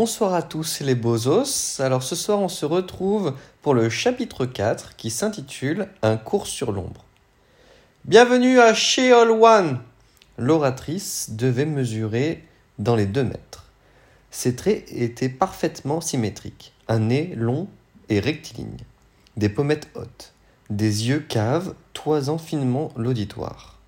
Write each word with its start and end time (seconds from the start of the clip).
Bonsoir 0.00 0.32
à 0.32 0.42
tous 0.42 0.80
les 0.80 0.94
bozos. 0.94 1.80
Alors 1.80 2.04
ce 2.04 2.14
soir 2.14 2.38
on 2.38 2.46
se 2.46 2.64
retrouve 2.64 3.34
pour 3.62 3.74
le 3.74 3.88
chapitre 3.88 4.46
4 4.46 4.94
qui 4.94 5.10
s'intitule 5.10 5.88
Un 6.02 6.16
cours 6.16 6.46
sur 6.46 6.70
l'ombre. 6.70 7.04
Bienvenue 8.04 8.60
à 8.60 8.74
Sheol 8.74 9.28
One. 9.32 9.80
L'oratrice 10.36 11.30
devait 11.30 11.64
mesurer 11.64 12.44
dans 12.78 12.94
les 12.94 13.06
deux 13.06 13.24
mètres. 13.24 13.72
Ses 14.30 14.54
traits 14.54 14.84
étaient 14.92 15.28
parfaitement 15.28 16.00
symétriques. 16.00 16.74
Un 16.86 17.00
nez 17.00 17.32
long 17.34 17.66
et 18.08 18.20
rectiligne. 18.20 18.84
Des 19.36 19.48
pommettes 19.48 19.88
hautes. 19.96 20.32
Des 20.70 21.08
yeux 21.08 21.26
caves 21.28 21.74
toisant 21.92 22.38
finement 22.38 22.92
l'auditoire. 22.94 23.80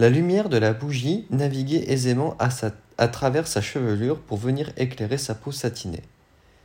La 0.00 0.08
lumière 0.08 0.48
de 0.48 0.56
la 0.56 0.72
bougie 0.72 1.26
naviguait 1.30 1.84
aisément 1.86 2.34
à, 2.40 2.50
sa, 2.50 2.72
à 3.00 3.08
travers 3.08 3.48
sa 3.48 3.62
chevelure 3.62 4.20
pour 4.20 4.36
venir 4.38 4.72
éclairer 4.76 5.18
sa 5.18 5.34
peau 5.34 5.50
satinée. 5.50 6.04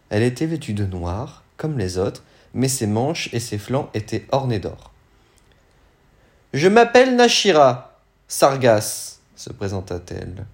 Elle 0.09 0.21
était 0.21 0.45
vêtue 0.45 0.73
de 0.73 0.85
noir, 0.85 1.43
comme 1.57 1.79
les 1.79 1.97
autres, 1.97 2.23
mais 2.53 2.67
ses 2.67 2.87
manches 2.87 3.29
et 3.33 3.39
ses 3.39 3.57
flancs 3.57 3.89
étaient 3.93 4.27
ornés 4.31 4.59
d'or. 4.59 4.91
Je 6.53 6.67
m'appelle 6.67 7.15
Nashira, 7.15 7.99
Sargas, 8.27 9.19
se 9.35 9.51
présenta-t-elle, 9.51 10.45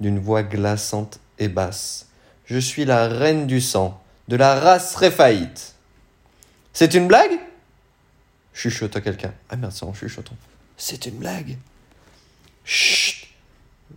d'une 0.00 0.18
voix 0.18 0.42
glaçante 0.42 1.20
et 1.38 1.48
basse. 1.48 2.06
Je 2.46 2.58
suis 2.58 2.86
la 2.86 3.06
reine 3.06 3.46
du 3.46 3.60
sang, 3.60 4.02
de 4.28 4.36
la 4.36 4.58
race 4.58 4.96
Réphaïte. 4.96 5.74
C'est 6.72 6.94
une 6.94 7.08
blague? 7.08 7.38
Chuchota 8.54 9.02
quelqu'un. 9.02 9.34
Ah 9.50 9.56
merde, 9.56 9.72
c'est 9.72 9.84
en 9.84 9.92
chuchotant. 9.92 10.36
C'est 10.78 11.04
une 11.06 11.16
blague. 11.16 11.58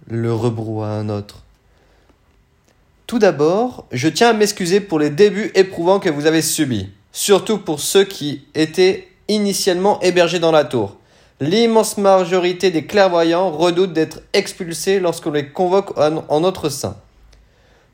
Le 0.08 0.34
rebroua 0.34 0.88
un 0.88 1.10
autre. 1.10 1.44
Tout 3.08 3.20
d'abord, 3.20 3.86
je 3.92 4.08
tiens 4.08 4.30
à 4.30 4.34
m'excuser 4.34 4.80
pour 4.80 5.00
les 5.00 5.10
débuts 5.10 5.52
éprouvants 5.56 6.00
que 6.00 6.10
vous 6.10 6.26
avez 6.26 6.42
subis, 6.42 6.90
surtout 7.12 7.58
pour 7.58 7.80
ceux 7.80 8.04
qui 8.04 8.44
étaient 8.56 9.08
initialement 9.28 10.00
hébergés 10.02 10.40
dans 10.40 10.52
la 10.52 10.64
tour. 10.64 10.98
L'immense 11.40 11.98
majorité 11.98 12.70
des 12.70 12.86
clairvoyants 12.86 13.50
redoutent 13.50 13.94
d'être 13.94 14.22
expulsés 14.34 15.00
lorsqu'on 15.00 15.32
les 15.32 15.48
convoque 15.48 15.98
en 15.98 16.40
notre 16.40 16.70
sein. 16.70 16.98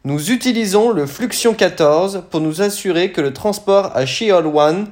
Nous 0.04 0.32
utilisons 0.32 0.92
le 0.92 1.06
Fluxion 1.06 1.54
14 1.54 2.26
pour 2.30 2.40
nous 2.40 2.62
assurer 2.62 3.12
que 3.12 3.22
le 3.22 3.34
transport 3.34 3.92
à 3.96 4.06
Sheol 4.06 4.46
One 4.48 4.88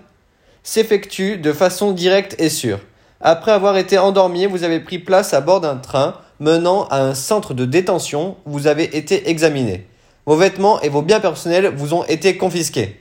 s'effectue 0.64 1.38
de 1.38 1.54
façon 1.54 1.92
directe 1.92 2.36
et 2.40 2.50
sûre. 2.50 2.80
Après 3.22 3.52
avoir 3.52 3.78
été 3.78 3.98
endormi, 3.98 4.46
vous 4.48 4.64
avez 4.64 4.80
pris 4.80 5.00
place 5.00 5.34
à 5.34 5.42
bord 5.42 5.62
d'un 5.62 5.78
train 5.78 6.16
menant 6.44 6.88
à 6.90 7.00
un 7.02 7.16
centre 7.16 7.54
de 7.54 7.64
détention. 7.64 8.36
Vous 8.46 8.68
avez 8.68 8.98
été 8.98 9.30
examiné. 9.30 9.88
Vos 10.26 10.36
vêtements 10.36 10.82
et 10.82 10.90
vos 10.90 11.02
biens 11.02 11.22
personnels 11.22 11.68
vous 11.68 11.94
ont 11.94 12.04
été 12.04 12.38
confisqués. 12.38 13.00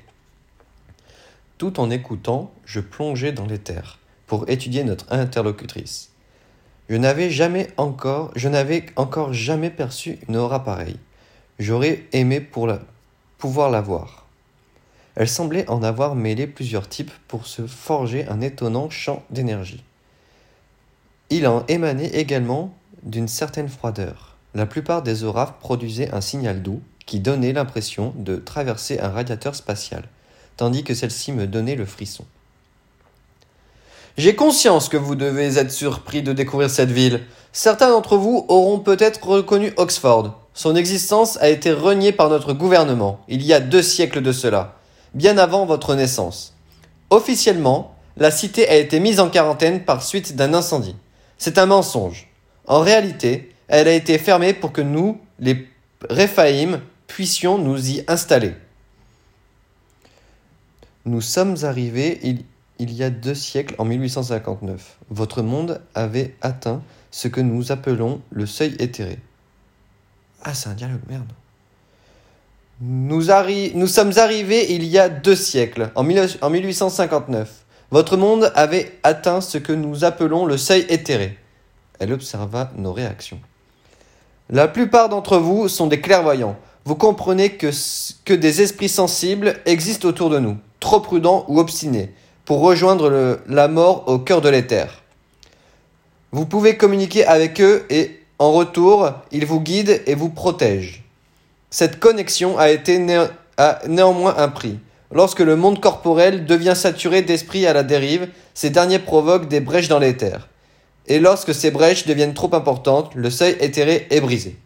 Tout 1.59 1.81
en 1.81 1.91
écoutant, 1.91 2.53
je 2.65 2.79
plongeais 2.79 3.33
dans 3.33 3.47
les 3.47 3.59
terres 3.59 3.99
pour 4.29 4.49
étudier 4.49 4.85
notre 4.85 5.13
interlocutrice. 5.13 6.11
Je 6.89 6.97
n'avais 6.97 7.31
jamais 7.31 7.69
encore, 7.77 8.31
je 8.37 8.49
n'avais 8.49 8.87
encore 8.97 9.33
jamais 9.33 9.71
perçu 9.71 10.19
une 10.29 10.37
aura 10.37 10.63
pareille. 10.63 10.99
J'aurais 11.59 12.05
aimé 12.13 12.41
pouvoir 12.41 13.71
la 13.71 13.81
voir. 13.81 14.27
Elle 15.17 15.29
semblait 15.29 15.69
en 15.69 15.83
avoir 15.83 16.15
mêlé 16.15 16.47
plusieurs 16.47 16.89
types 16.89 17.13
pour 17.27 17.47
se 17.47 17.67
forger 17.67 18.27
un 18.29 18.41
étonnant 18.41 18.89
champ 18.89 19.23
d'énergie. 19.31 19.83
Il 21.31 21.47
en 21.47 21.65
émanait 21.67 22.15
également 22.15 22.75
d'une 23.03 23.29
certaine 23.29 23.69
froideur. 23.69 24.37
La 24.55 24.67
plupart 24.67 25.03
des 25.03 25.25
auras 25.25 25.57
produisaient 25.61 26.13
un 26.13 26.21
signal 26.21 26.63
doux 26.63 26.81
qui 27.07 27.21
donnait 27.21 27.53
l'impression 27.53 28.13
de 28.17 28.37
traverser 28.37 29.01
un 29.01 29.09
radiateur 29.09 29.55
spatial, 29.55 30.05
tandis 30.57 30.85
que 30.85 30.95
celle-ci 30.95 31.33
me 31.33 31.47
donnait 31.47 31.75
le 31.75 31.87
frisson. 31.87 32.25
J'ai 34.19 34.35
conscience 34.35 34.89
que 34.89 34.99
vous 34.99 35.15
devez 35.15 35.57
être 35.57 35.73
surpris 35.73 36.23
de 36.23 36.33
découvrir 36.33 36.69
cette 36.69 36.91
ville. 36.91 37.23
Certains 37.53 37.91
d'entre 37.91 38.17
vous 38.17 38.45
auront 38.49 38.79
peut-être 38.79 39.27
reconnu 39.27 39.73
Oxford. 39.79 40.39
Son 40.55 40.77
existence 40.77 41.39
a 41.39 41.49
été 41.49 41.73
reniée 41.73 42.13
par 42.13 42.29
notre 42.29 42.53
gouvernement, 42.53 43.21
il 43.27 43.43
y 43.43 43.55
a 43.55 43.61
deux 43.61 43.83
siècles 43.83 44.21
de 44.21 44.33
cela, 44.33 44.77
bien 45.15 45.39
avant 45.39 45.65
votre 45.65 45.95
naissance. 45.95 46.55
Officiellement, 47.09 47.95
la 48.19 48.31
cité 48.31 48.69
a 48.69 48.77
été 48.77 49.01
mise 49.01 49.19
en 49.19 49.31
quarantaine 49.31 49.85
par 49.85 50.03
suite 50.03 50.37
d'un 50.37 50.53
incendie. 50.53 50.97
C'est 51.39 51.57
un 51.57 51.67
mensonge. 51.67 52.32
En 52.67 52.81
réalité, 52.81 53.53
elle 53.69 53.89
a 53.89 53.93
été 53.93 54.19
fermée 54.19 54.53
pour 54.53 54.73
que 54.73 54.83
nous, 54.83 55.21
les 55.39 55.69
Réphaïm, 56.09 56.81
puissions 57.07 57.59
nous 57.59 57.91
y 57.91 58.05
installer. 58.09 58.55
Nous 61.05 61.21
sommes 61.21 61.57
arrivés 61.63 62.21
il, 62.79 62.93
y 62.93 63.03
a 63.03 63.11
deux 63.11 63.35
siècles, 63.35 63.75
en 63.79 63.85
1859. 63.85 64.99
Votre 65.11 65.43
monde 65.43 65.81
avait 65.95 66.35
atteint 66.41 66.83
ce 67.11 67.29
que 67.29 67.41
nous 67.41 67.73
appelons 67.73 68.21
le 68.31 68.47
seuil 68.47 68.77
éthéré. 68.79 69.19
Ah, 70.43 70.55
c'est 70.55 70.69
un 70.69 70.75
dialogue, 70.75 71.01
merde. 71.09 71.33
Nous, 72.81 73.23
nous, 73.75 73.87
sommes 73.87 74.13
arrivés 74.17 74.73
il 74.75 74.85
y 74.85 74.99
a 74.99 75.09
deux 75.09 75.37
siècles, 75.37 75.91
en, 75.95 76.07
en 76.41 76.51
1859. 76.51 77.65
Votre 77.91 78.17
monde 78.17 78.51
avait 78.55 78.99
atteint 79.03 79.41
ce 79.41 79.59
que 79.59 79.73
nous 79.73 80.05
appelons 80.05 80.47
le 80.47 80.57
seuil 80.57 80.87
éthéré. 80.89 81.39
Elle 82.03 82.13
observa 82.13 82.73
nos 82.77 82.93
réactions. 82.93 83.39
La 84.51 84.67
plupart 84.67 85.09
d'entre 85.09 85.39
vous 85.39 85.69
sont 85.69 85.87
des 85.87 86.01
clairvoyants. 86.01 86.57
Vous 86.85 86.97
comprenez 86.97 87.51
que, 87.51 88.35
des 88.35 88.61
esprits 88.61 88.89
sensibles 88.89 89.55
existent 89.67 90.09
autour 90.09 90.29
de 90.29 90.41
nous, 90.41 90.57
trop 90.81 90.99
prudents 90.99 91.45
ou 91.47 91.61
obstinés, 91.61 92.13
pour 92.45 92.59
rejoindre 92.59 93.39
la 93.47 93.69
mort 93.69 94.09
au 94.09 94.19
cœur 94.19 94.41
de 94.41 94.49
l'éther. 94.49 95.05
Vous 96.33 96.45
pouvez 96.45 96.77
communiquer 96.77 97.25
avec 97.25 97.61
eux 97.61 97.87
et, 97.89 98.19
en 98.41 98.51
retour, 98.51 99.13
ils 99.31 99.47
vous 99.47 99.61
guident 99.61 100.03
et 100.05 100.17
vous 100.17 100.29
protègent. 100.29 101.05
Cette 101.71 102.01
connexion 102.01 102.59
a 102.59 102.71
été 102.71 103.01
a 103.59 103.79
néanmoins 103.87 104.35
un 104.39 104.49
prix. 104.49 104.81
Lorsque 105.13 105.39
le 105.39 105.55
monde 105.55 105.81
corporel 105.81 106.47
devient 106.47 106.75
saturé 106.75 107.23
d'esprits 107.23 107.69
à 107.69 107.73
la 107.73 107.85
dérive, 107.85 108.27
ces 108.55 108.71
derniers 108.71 108.99
provoquent 108.99 109.47
des 109.47 109.61
brèches 109.61 109.89
dans 109.89 110.01
l'éther. 110.01 110.49
Et 111.07 111.19
lorsque 111.19 111.55
ces 111.55 111.71
brèches 111.71 112.07
deviennent 112.07 112.35
trop 112.35 112.55
importantes, 112.55 113.15
le 113.15 113.31
seuil 113.31 113.57
éthéré 113.61 114.07
est 114.11 114.21
brisé. 114.21 114.57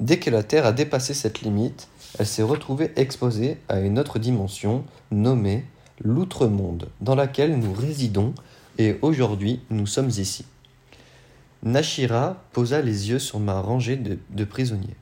Dès 0.00 0.18
que 0.18 0.30
la 0.30 0.44
Terre 0.44 0.64
a 0.64 0.72
dépassé 0.72 1.12
cette 1.12 1.40
limite, 1.40 1.88
elle 2.18 2.26
s'est 2.26 2.42
retrouvée 2.42 2.92
exposée 2.96 3.58
à 3.68 3.80
une 3.80 3.98
autre 3.98 4.18
dimension 4.18 4.84
nommée 5.10 5.64
l'outre-monde, 6.00 6.88
dans 7.00 7.16
laquelle 7.16 7.58
nous 7.58 7.72
résidons, 7.72 8.32
et 8.78 8.96
aujourd'hui 9.02 9.60
nous 9.70 9.86
sommes 9.86 10.10
ici. 10.10 10.44
Nashira 11.64 12.36
posa 12.52 12.80
les 12.80 13.10
yeux 13.10 13.18
sur 13.18 13.40
ma 13.40 13.60
rangée 13.60 13.96
de, 13.96 14.44
prisonniers. 14.44 14.94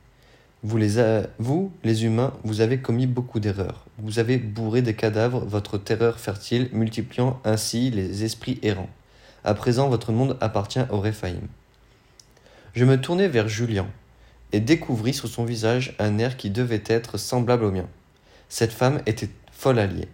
Vous 0.62 0.78
les, 0.78 0.96
vous, 1.38 1.70
les 1.84 2.04
humains, 2.04 2.32
vous 2.44 2.62
avez 2.62 2.78
commis 2.78 3.06
beaucoup 3.06 3.40
d'erreurs. 3.40 3.84
Vous 3.98 4.18
avez 4.18 4.38
bourré 4.38 4.80
des 4.80 4.94
cadavres 4.94 5.44
votre 5.44 5.76
terreur 5.76 6.18
fertile, 6.18 6.70
multipliant 6.72 7.38
ainsi 7.44 7.90
les 7.90 8.24
esprits 8.24 8.58
errants. 8.62 8.88
À 9.46 9.54
présent, 9.54 9.88
votre 9.88 10.10
monde 10.10 10.36
appartient 10.40 10.84
au 10.90 10.98
Réphaïm. 10.98 11.46
Je 12.74 12.84
me 12.84 13.00
tournai 13.00 13.28
vers 13.28 13.46
Julien 13.46 13.86
et 14.50 14.58
découvris 14.58 15.14
sur 15.14 15.28
son 15.28 15.44
visage 15.44 15.94
un 16.00 16.18
air 16.18 16.36
qui 16.36 16.50
devait 16.50 16.82
être 16.84 17.16
semblable 17.16 17.62
au 17.62 17.70
mien. 17.70 17.86
Cette 18.48 18.72
femme 18.72 19.00
était 19.06 19.30
folle 19.52 19.78
alliée. 19.78 20.08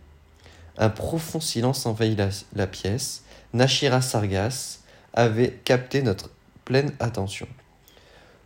Un 0.76 0.90
profond 0.90 1.40
silence 1.40 1.86
envahit 1.86 2.20
la, 2.54 2.66
pièce. 2.66 3.24
Nashira 3.54 4.02
Sargas 4.02 4.80
avait 5.14 5.58
capté 5.64 6.02
notre 6.02 6.28
pleine 6.66 6.92
attention. 7.00 7.48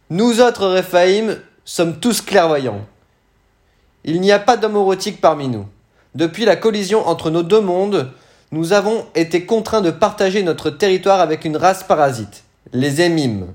Nous 0.09 0.41
autres 0.41 0.69
Réphaïm 0.69 1.37
sommes 1.65 1.99
tous 1.99 2.21
clairvoyants. 2.21 2.87
Il 4.05 4.21
n'y 4.21 4.31
a 4.31 4.39
pas 4.39 4.57
d'homme 4.57 4.97
parmi 5.21 5.49
nous. 5.49 5.67
Depuis 6.15 6.45
la 6.45 6.55
collision 6.55 7.09
entre 7.09 7.31
nos 7.31 7.43
deux 7.43 7.61
mondes, 7.61 8.13
nous 8.53 8.73
avons 8.73 9.07
été 9.15 9.45
contraints 9.45 9.83
de 9.83 9.91
partager 9.91 10.43
notre 10.43 10.71
territoire 10.71 11.21
avec 11.21 11.45
une 11.45 11.57
race 11.57 11.85
parasite, 11.85 12.45
les 12.73 13.01
émimes. 13.01 13.49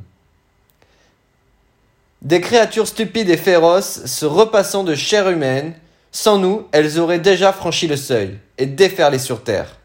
Des 2.22 2.42
créatures 2.42 2.88
stupides 2.88 3.30
et 3.30 3.38
féroces 3.38 4.06
se 4.06 4.26
repassant 4.26 4.84
de 4.84 4.94
chair 4.94 5.30
humaine, 5.30 5.74
sans 6.12 6.38
nous, 6.38 6.68
elles 6.72 7.00
auraient 7.00 7.20
déjà 7.20 7.54
franchi 7.54 7.88
le 7.88 7.96
seuil 7.96 8.38
et 8.58 8.66
déferlé 8.66 9.18
sur 9.18 9.44
terre. 9.44 9.78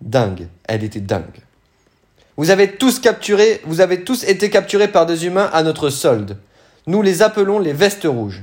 Dingue, 0.00 0.48
elle 0.64 0.84
était 0.84 1.00
dingue. 1.00 1.42
Vous 2.36 2.50
avez 2.50 2.72
tous 2.72 3.00
capturé, 3.00 3.60
vous 3.64 3.80
avez 3.80 4.04
tous 4.04 4.24
été 4.24 4.50
capturés 4.50 4.88
par 4.88 5.06
des 5.06 5.26
humains 5.26 5.50
à 5.52 5.62
notre 5.62 5.90
solde. 5.90 6.38
Nous 6.86 7.02
les 7.02 7.22
appelons 7.22 7.58
les 7.58 7.72
vestes 7.72 8.04
rouges. 8.04 8.42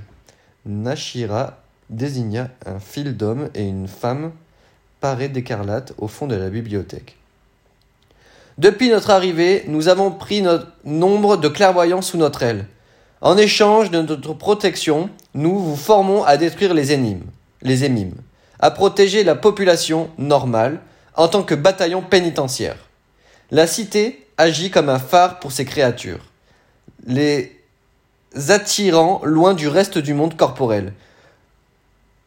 Nashira 0.66 1.62
désigna 1.90 2.50
un 2.66 2.80
fil 2.80 3.16
d'hommes 3.16 3.50
et 3.56 3.64
une 3.64 3.88
femme 3.88 4.32
parés 5.04 5.28
d'écarlate 5.28 5.92
au 5.98 6.08
fond 6.08 6.28
de 6.28 6.36
la 6.36 6.50
bibliothèque. 6.50 7.18
Depuis 8.58 8.88
notre 8.88 9.10
arrivée, 9.10 9.66
nous 9.68 9.90
avons 9.90 10.12
pris 10.12 10.42
notre 10.42 10.68
nombre 10.86 11.36
de 11.36 11.50
clairvoyants 11.50 12.02
sous 12.02 12.16
notre 12.16 12.42
aile. 12.42 12.68
En 13.20 13.38
échange 13.38 13.92
de 13.92 14.02
notre 14.02 14.34
protection, 14.34 15.10
nous 15.34 15.60
vous 15.60 15.76
formons 15.76 16.24
à 16.24 16.38
détruire 16.38 16.74
les 16.74 16.94
énigmes, 16.94 17.28
émimes, 17.66 18.16
à 18.62 18.72
protéger 18.72 19.26
la 19.26 19.36
population 19.36 20.10
normale 20.18 20.80
en 21.18 21.28
tant 21.28 21.44
que 21.44 21.54
bataillon 21.54 22.02
pénitentiaire. 22.02 22.78
La 23.52 23.68
cité 23.68 24.26
agit 24.38 24.72
comme 24.72 24.88
un 24.88 25.00
phare 25.00 25.42
pour 25.42 25.52
ces 25.52 25.66
créatures, 25.66 26.32
les 27.06 27.60
attirant 28.48 29.20
loin 29.26 29.54
du 29.54 29.68
reste 29.68 29.98
du 29.98 30.14
monde 30.14 30.38
corporel. 30.38 30.94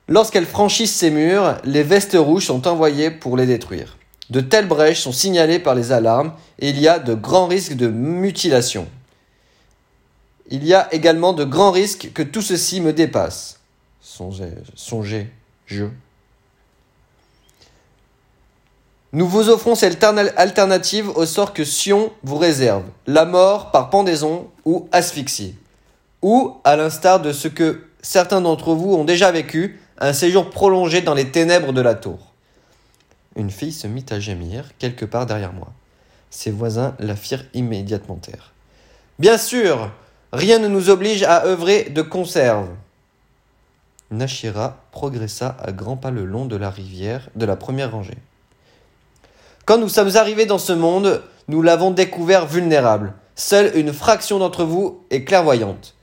Lorsqu'elles 0.09 0.47
franchissent 0.47 0.95
ces 0.95 1.11
murs, 1.11 1.57
les 1.65 1.83
vestes 1.83 2.17
rouges 2.19 2.47
sont 2.47 2.69
envoyées 2.69 3.11
pour 3.11 3.37
les 3.37 3.47
détruire. 3.47 3.99
De 4.31 4.41
telles 4.41 4.69
brèches 4.69 5.01
sont 5.01 5.13
signalées 5.13 5.59
par 5.59 5.75
les 5.75 5.93
alarmes 5.93 6.33
et 6.59 6.71
il 6.71 6.81
y 6.81 6.89
a 6.89 6.99
de 6.99 7.15
grands 7.15 7.47
risques 7.47 7.75
de 7.75 7.89
mutilation. 7.89 8.87
Il 10.49 10.65
y 10.65 10.75
a 10.75 10.93
également 10.95 11.33
de 11.33 11.45
grands 11.45 11.73
risques 11.73 12.13
que 12.15 12.23
tout 12.23 12.43
ceci 12.43 12.81
me 12.81 12.93
dépasse. 12.93 13.59
Songez, 14.01 14.53
songez, 14.77 15.29
je. 15.67 15.87
Nous 19.13 19.27
vous 19.27 19.49
offrons 19.49 19.75
cette 19.75 20.03
alternative 20.05 21.09
au 21.11 21.27
sort 21.27 21.53
que 21.53 21.65
Sion 21.65 22.13
vous 22.23 22.37
réserve, 22.37 22.85
la 23.07 23.25
mort 23.25 23.71
par 23.71 23.91
pendaison 23.91 24.49
ou 24.65 24.89
asphyxie. 24.93 25.55
Ou, 26.23 26.55
à 26.65 26.77
l'instar 26.77 27.21
de 27.21 27.33
ce 27.33 27.49
que 27.49 27.85
certains 28.03 28.41
d'entre 28.41 28.75
vous 28.75 28.95
ont 28.95 29.05
déjà 29.05 29.33
vécu, 29.33 29.81
un 29.99 30.13
séjour 30.13 30.51
prolongé 30.51 31.01
dans 31.01 31.15
les 31.15 31.31
ténèbres 31.31 31.73
de 31.73 31.81
la 31.81 31.95
tour. 31.95 32.19
Une 33.35 33.51
fille 33.51 33.73
se 33.73 33.87
mit 33.87 34.05
à 34.11 34.21
gémir 34.21 34.65
quelque 34.79 35.05
part 35.05 35.27
derrière 35.27 35.53
moi. 35.53 35.69
Ses 36.31 36.51
voisins 36.51 36.95
la 36.99 37.17
firent 37.17 37.45
immédiatement 37.55 38.17
taire. 38.17 38.53
Bien 39.19 39.39
sûr, 39.39 39.91
rien 40.33 40.59
ne 40.59 40.69
nous 40.69 40.91
oblige 40.91 41.23
à 41.23 41.45
œuvrer 41.47 41.85
de 41.85 42.03
conserve. 42.03 42.69
Nashira 44.11 44.85
progressa 44.93 45.57
à 45.63 45.73
grands 45.73 45.97
pas 45.97 46.11
le 46.11 46.25
long 46.25 46.45
de 46.47 46.57
la 46.57 46.71
rivière 46.71 47.29
de 47.35 47.47
la 47.47 47.57
première 47.57 47.93
rangée. 47.93 48.19
Quand 49.65 49.79
nous 49.79 49.89
sommes 49.89 50.17
arrivés 50.17 50.47
dans 50.47 50.59
ce 50.59 50.73
monde, 50.73 51.23
nous 51.49 51.61
l'avons 51.63 51.91
découvert 51.91 52.47
vulnérable. 52.47 53.15
Seule 53.35 53.73
une 53.77 53.93
fraction 53.93 54.39
d'entre 54.39 54.65
vous 54.65 55.03
est 55.11 55.25
clairvoyante. 55.25 55.95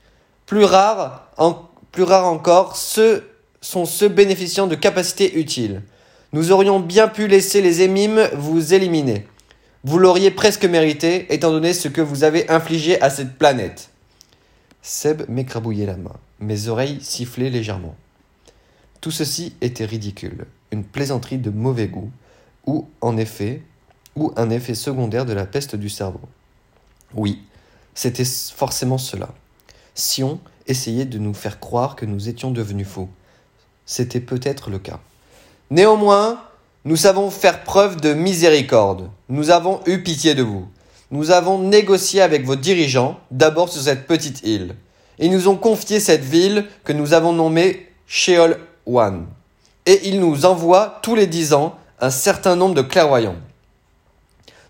Plus 0.46 0.64
rare, 0.64 1.30
encore, 1.38 2.76
ceux 2.76 3.33
sont 3.64 3.86
ceux 3.86 4.08
bénéficiant 4.08 4.66
de 4.66 4.74
capacités 4.74 5.38
utiles. 5.38 5.82
Nous 6.32 6.52
aurions 6.52 6.80
bien 6.80 7.08
pu 7.08 7.28
laisser 7.28 7.62
les 7.62 7.80
émimes 7.80 8.28
vous 8.34 8.74
éliminer. 8.74 9.26
Vous 9.84 9.98
l'auriez 9.98 10.30
presque 10.30 10.66
mérité, 10.66 11.32
étant 11.32 11.50
donné 11.50 11.72
ce 11.72 11.88
que 11.88 12.02
vous 12.02 12.24
avez 12.24 12.50
infligé 12.50 13.00
à 13.00 13.08
cette 13.08 13.38
planète. 13.38 13.88
Seb 14.82 15.22
m'écrabouillait 15.28 15.86
la 15.86 15.96
main. 15.96 16.16
Mes 16.40 16.68
oreilles 16.68 16.98
sifflaient 17.00 17.48
légèrement. 17.48 17.96
Tout 19.00 19.10
ceci 19.10 19.54
était 19.62 19.86
ridicule, 19.86 20.44
une 20.70 20.84
plaisanterie 20.84 21.38
de 21.38 21.50
mauvais 21.50 21.88
goût, 21.88 22.10
ou 22.66 22.88
en 23.00 23.16
effet, 23.16 23.62
ou 24.14 24.32
un 24.36 24.50
effet 24.50 24.74
secondaire 24.74 25.24
de 25.24 25.32
la 25.32 25.46
peste 25.46 25.74
du 25.74 25.88
cerveau. 25.88 26.20
Oui, 27.14 27.42
c'était 27.94 28.24
forcément 28.24 28.98
cela. 28.98 29.30
Sion 29.94 30.38
essayait 30.66 31.06
de 31.06 31.18
nous 31.18 31.34
faire 31.34 31.60
croire 31.60 31.96
que 31.96 32.04
nous 32.04 32.28
étions 32.28 32.50
devenus 32.50 32.86
fous. 32.86 33.08
C'était 33.86 34.20
peut-être 34.20 34.70
le 34.70 34.78
cas. 34.78 35.00
Néanmoins, 35.70 36.40
nous 36.84 36.96
savons 36.96 37.30
faire 37.30 37.64
preuve 37.64 38.00
de 38.00 38.12
miséricorde. 38.12 39.10
Nous 39.28 39.50
avons 39.50 39.80
eu 39.86 40.02
pitié 40.02 40.34
de 40.34 40.42
vous. 40.42 40.68
Nous 41.10 41.30
avons 41.30 41.58
négocié 41.58 42.20
avec 42.20 42.44
vos 42.44 42.56
dirigeants, 42.56 43.18
d'abord 43.30 43.68
sur 43.68 43.82
cette 43.82 44.06
petite 44.06 44.42
île. 44.42 44.74
Ils 45.18 45.30
nous 45.30 45.48
ont 45.48 45.56
confié 45.56 46.00
cette 46.00 46.24
ville 46.24 46.66
que 46.84 46.92
nous 46.92 47.12
avons 47.12 47.32
nommée 47.32 47.88
Sheol 48.06 48.58
One. 48.86 49.26
Et 49.86 50.08
ils 50.08 50.20
nous 50.20 50.44
envoient 50.44 50.98
tous 51.02 51.14
les 51.14 51.26
dix 51.26 51.52
ans 51.52 51.76
un 52.00 52.10
certain 52.10 52.56
nombre 52.56 52.74
de 52.74 52.82
clairvoyants. 52.82 53.36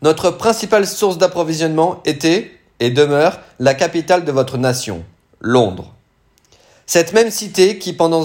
Notre 0.03 0.31
principale 0.31 0.87
source 0.87 1.19
d'approvisionnement 1.19 2.03
était 2.05 2.51
et 2.81 2.91
demeure 2.91 3.41
la 3.59 3.75
capitale 3.75 4.25
de 4.25 4.33
votre 4.33 4.59
nation, 4.59 5.05
Londres. 5.41 5.95
Cette 6.87 7.13
même 7.15 7.31
cité 7.31 7.79
qui 7.79 7.95
pendant, 7.95 8.25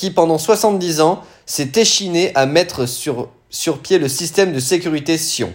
qui 0.00 0.10
pendant 0.10 0.38
70 0.38 1.02
ans 1.02 1.20
s'est 1.44 1.72
échinée 1.76 2.34
à 2.34 2.46
mettre 2.46 2.86
sur, 2.86 3.28
pied 3.82 3.98
le 3.98 4.08
système 4.08 4.50
de 4.50 4.58
sécurité 4.58 5.18
Sion. 5.18 5.52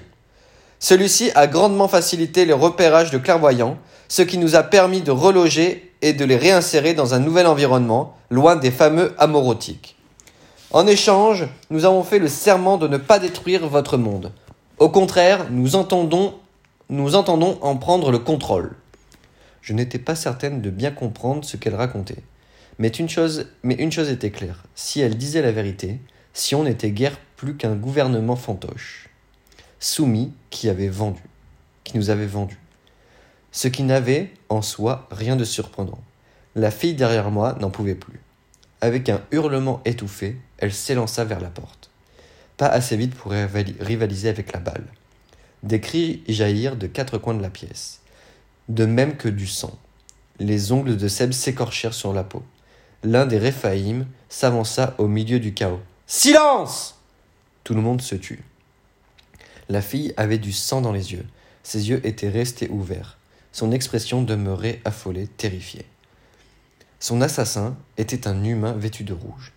Celui-ci 0.78 1.32
a 1.34 1.48
grandement 1.48 1.88
facilité 1.88 2.46
le 2.46 2.54
repérage 2.54 3.10
de 3.10 3.18
clairvoyants, 3.18 3.80
ce 4.08 4.22
qui 4.22 4.38
nous 4.38 4.56
a 4.56 4.62
permis 4.62 5.02
de 5.02 5.10
reloger 5.10 5.92
et 6.04 6.14
de 6.14 6.24
les 6.24 6.38
réinsérer 6.38 6.94
dans 6.94 7.16
un 7.16 7.20
nouvel 7.20 7.48
environnement, 7.48 8.16
loin 8.30 8.56
des 8.56 8.70
fameux 8.70 9.16
amorotiques. 9.18 9.96
En 10.70 10.86
échange, 10.86 11.48
nous 11.72 11.86
avons 11.86 12.04
fait 12.04 12.20
le 12.20 12.28
serment 12.28 12.78
de 12.78 12.88
ne 12.88 12.98
pas 12.98 13.18
détruire 13.18 13.68
votre 13.68 13.98
monde. 13.98 14.32
Au 14.78 14.90
contraire, 14.90 15.48
nous 15.50 15.76
entendons 15.76 16.36
en 16.92 17.78
prendre 17.78 18.12
le 18.12 18.20
contrôle. 18.20 18.76
Je 19.62 19.74
n'étais 19.74 19.98
pas 19.98 20.14
certaine 20.14 20.62
de 20.62 20.70
bien 20.70 20.92
comprendre 20.92 21.44
ce 21.44 21.58
qu'elle 21.58 21.74
racontait. 21.74 22.22
Mais 22.78 22.90
une, 22.90 23.10
chose, 23.10 23.46
était 24.10 24.32
claire, 24.32 24.64
si 24.76 25.00
elle 25.00 25.18
disait 25.18 25.42
la 25.42 25.52
vérité, 25.52 26.00
si 26.34 26.56
on 26.56 26.64
n'était 26.64 26.92
guère 26.92 27.18
plus 27.38 27.56
qu'un 27.56 27.76
gouvernement 27.76 28.36
fantoche, 28.36 29.10
soumis 29.80 30.34
qui 30.50 30.68
avait 30.68 30.90
vendu, 30.90 31.22
qui 31.84 31.98
nous 31.98 32.10
avait 32.10 32.26
vendu. 32.26 32.58
Ce 33.52 33.70
qui 33.70 33.84
n'avait, 33.84 34.34
en 34.50 34.62
soi, 34.62 35.08
rien 35.12 35.38
de 35.38 35.46
surprenant. 35.46 36.04
La 36.56 36.72
fille 36.72 36.96
derrière 36.96 37.32
moi 37.32 37.58
n'en 37.62 37.70
pouvait 37.70 37.96
plus. 37.96 38.20
Avec 38.82 39.08
un 39.08 39.22
hurlement 39.32 39.82
étouffé, 39.86 40.38
elle 40.58 40.74
s'élança 40.74 41.24
vers 41.24 41.40
la 41.40 41.50
porte. 41.50 41.90
Pas 42.58 42.68
assez 42.68 42.98
vite 42.98 43.16
pour 43.16 43.32
rivaliser 43.32 44.28
avec 44.30 44.52
la 44.52 44.60
balle. 44.60 44.86
Des 45.64 45.80
cris 45.80 46.24
jaillirent 46.28 46.76
de 46.76 46.88
quatre 46.88 47.18
coins 47.18 47.34
de 47.34 47.42
la 47.42 47.50
pièce, 47.50 48.02
de 48.68 48.86
même 48.86 49.16
que 49.16 49.30
du 49.30 49.48
sang. 49.48 49.78
Les 50.40 50.72
ongles 50.74 50.98
de 50.98 51.08
Seb 51.08 51.32
s'écorchèrent 51.32 51.94
sur 51.94 52.14
la 52.14 52.24
peau. 52.24 52.44
L'un 53.06 53.28
des 53.28 53.38
Réphaïm 53.38 54.08
s'avança 54.30 54.96
au 54.98 55.08
milieu 55.08 55.40
du 55.40 55.54
chaos. 55.54 55.80
Silence 56.08 57.00
Tout 57.64 57.76
le 57.76 57.82
monde 57.82 58.02
se 58.02 58.16
tut. 58.16 58.44
La 59.70 59.84
fille 59.84 60.12
avait 60.18 60.40
du 60.40 60.52
sang 60.52 60.82
dans 60.82 60.92
les 60.92 61.14
yeux. 61.14 61.28
Ses 61.62 61.90
yeux 61.90 62.02
étaient 62.04 62.30
restés 62.30 62.68
ouverts. 62.68 63.20
Son 63.52 63.72
expression 63.72 64.24
demeurait 64.24 64.82
affolée, 64.86 65.28
terrifiée. 65.28 65.86
Son 67.00 67.22
assassin 67.22 67.78
était 67.98 68.28
un 68.28 68.44
humain 68.44 68.74
vêtu 68.74 69.04
de 69.04 69.14
rouge. 69.14 69.54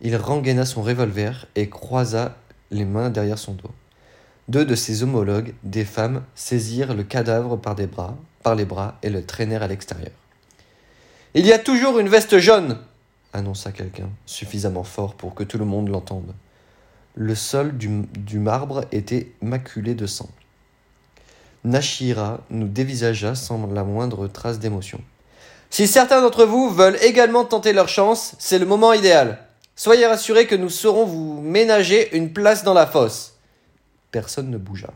Il 0.00 0.14
rengaina 0.14 0.64
son 0.64 0.82
revolver 0.82 1.48
et 1.56 1.68
croisa 1.68 2.36
les 2.70 2.84
mains 2.84 3.10
derrière 3.10 3.38
son 3.38 3.54
dos. 3.54 3.72
Deux 4.46 4.64
de 4.64 4.76
ses 4.76 5.02
homologues, 5.02 5.54
des 5.64 5.84
femmes, 5.84 6.22
saisirent 6.36 6.94
le 6.94 7.02
cadavre 7.02 7.56
par, 7.56 7.74
des 7.74 7.88
bras, 7.88 8.16
par 8.44 8.54
les 8.54 8.64
bras 8.64 8.98
et 9.02 9.10
le 9.10 9.26
traînèrent 9.26 9.64
à 9.64 9.68
l'extérieur. 9.68 10.12
Il 11.34 11.46
y 11.46 11.52
a 11.52 11.58
toujours 11.58 11.98
une 11.98 12.08
veste 12.08 12.38
jaune 12.38 12.78
annonça 13.34 13.72
quelqu'un, 13.72 14.08
suffisamment 14.24 14.84
fort 14.84 15.14
pour 15.14 15.34
que 15.34 15.44
tout 15.44 15.58
le 15.58 15.64
monde 15.64 15.88
l'entende. 15.88 16.32
Le 17.16 17.34
sol 17.34 17.76
du, 17.76 18.02
du, 18.16 18.38
marbre 18.38 18.84
était 18.92 19.32
maculé 19.42 19.94
de 19.94 20.06
sang. 20.06 20.28
Nashira 21.64 22.40
nous 22.50 22.68
dévisagea 22.68 23.34
sans 23.34 23.66
la 23.66 23.84
moindre 23.84 24.28
trace 24.28 24.58
d'émotion. 24.58 25.00
Si 25.70 25.86
certains 25.88 26.22
d'entre 26.22 26.44
vous 26.44 26.70
veulent 26.70 26.98
également 27.02 27.44
tenter 27.44 27.72
leur 27.72 27.88
chance, 27.88 28.34
c'est 28.38 28.58
le 28.58 28.66
moment 28.66 28.92
idéal. 28.92 29.40
Soyez 29.76 30.06
rassurés 30.06 30.46
que 30.46 30.54
nous 30.54 30.70
saurons 30.70 31.04
vous 31.04 31.40
ménager 31.40 32.16
une 32.16 32.32
place 32.32 32.62
dans 32.62 32.74
la 32.74 32.86
fosse. 32.86 33.34
Personne 34.12 34.50
ne 34.50 34.58
bougea. 34.58 34.92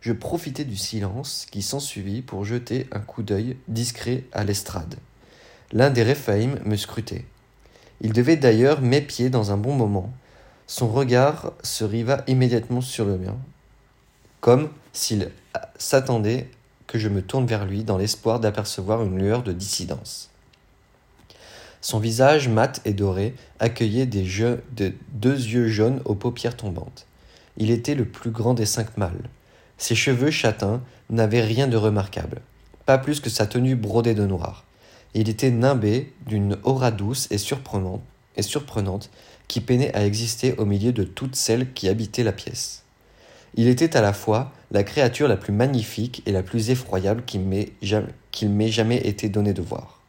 Je 0.00 0.12
profitai 0.12 0.64
du 0.64 0.76
silence 0.76 1.46
qui 1.50 1.60
s'ensuivit 1.60 2.22
pour 2.22 2.44
jeter 2.44 2.86
un 2.90 3.00
coup 3.00 3.22
d'œil 3.22 3.56
discret 3.68 4.24
à 4.32 4.44
l'estrade. 4.44 4.96
L'un 5.72 5.90
des 5.90 6.02
Réphaïm 6.02 6.58
me 6.64 6.76
scrutait. 6.76 7.26
Il 8.00 8.12
devait 8.12 8.36
d'ailleurs 8.36 8.80
m'épier 8.80 9.28
dans 9.28 9.52
un 9.52 9.58
bon 9.58 9.74
moment. 9.74 10.10
Son 10.66 10.88
regard 10.88 11.52
se 11.62 11.84
riva 11.84 12.24
immédiatement 12.26 12.80
sur 12.80 13.04
le 13.04 13.18
mien, 13.18 13.36
comme 14.40 14.70
s'il 14.92 15.30
s'attendait 15.76 16.48
que 16.86 16.98
je 16.98 17.08
me 17.08 17.22
tourne 17.22 17.46
vers 17.46 17.66
lui 17.66 17.84
dans 17.84 17.98
l'espoir 17.98 18.40
d'apercevoir 18.40 19.02
une 19.02 19.18
lueur 19.18 19.42
de 19.42 19.52
dissidence. 19.52 20.30
Son 21.82 21.98
visage 21.98 22.48
mat 22.48 22.80
et 22.84 22.92
doré 22.92 23.34
accueillait 23.58 24.06
des 24.06 24.94
deux 25.12 25.36
yeux 25.36 25.68
jaunes 25.68 26.00
aux 26.04 26.14
paupières 26.14 26.56
tombantes. 26.56 27.06
Il 27.58 27.70
était 27.70 27.94
le 27.94 28.06
plus 28.06 28.30
grand 28.30 28.54
des 28.54 28.66
cinq 28.66 28.96
mâles. 28.96 29.28
Ses 29.80 29.94
cheveux 29.94 30.30
châtains 30.30 30.82
n'avaient 31.08 31.40
rien 31.40 31.66
de 31.66 31.78
remarquable, 31.78 32.42
pas 32.84 32.98
plus 32.98 33.18
que 33.18 33.30
sa 33.30 33.46
tenue 33.46 33.76
brodée 33.76 34.12
de 34.14 34.26
noir. 34.26 34.66
Il 35.14 35.30
était 35.30 35.50
nimbé 35.50 36.12
d'une 36.26 36.58
aura 36.64 36.90
douce 36.90 37.28
et 37.30 37.38
surprenante, 37.38 39.10
qui 39.48 39.60
peinait 39.62 39.96
à 39.96 40.04
exister 40.04 40.54
au 40.58 40.66
milieu 40.66 40.92
de 40.92 41.02
toutes 41.02 41.34
celles 41.34 41.72
qui 41.72 41.88
habitaient 41.88 42.22
la 42.22 42.32
pièce. 42.32 42.84
Il 43.54 43.68
était 43.68 43.96
à 43.96 44.02
la 44.02 44.12
fois 44.12 44.52
la 44.70 44.84
créature 44.84 45.28
la 45.28 45.38
plus 45.38 45.54
magnifique 45.54 46.22
et 46.26 46.32
la 46.32 46.42
plus 46.42 46.68
effroyable 46.68 47.24
qu'il 47.24 47.40
m'ait 47.40 48.68
jamais 48.68 48.98
été 48.98 49.30
donné 49.30 49.54
de 49.54 49.62
voir. 49.62 50.02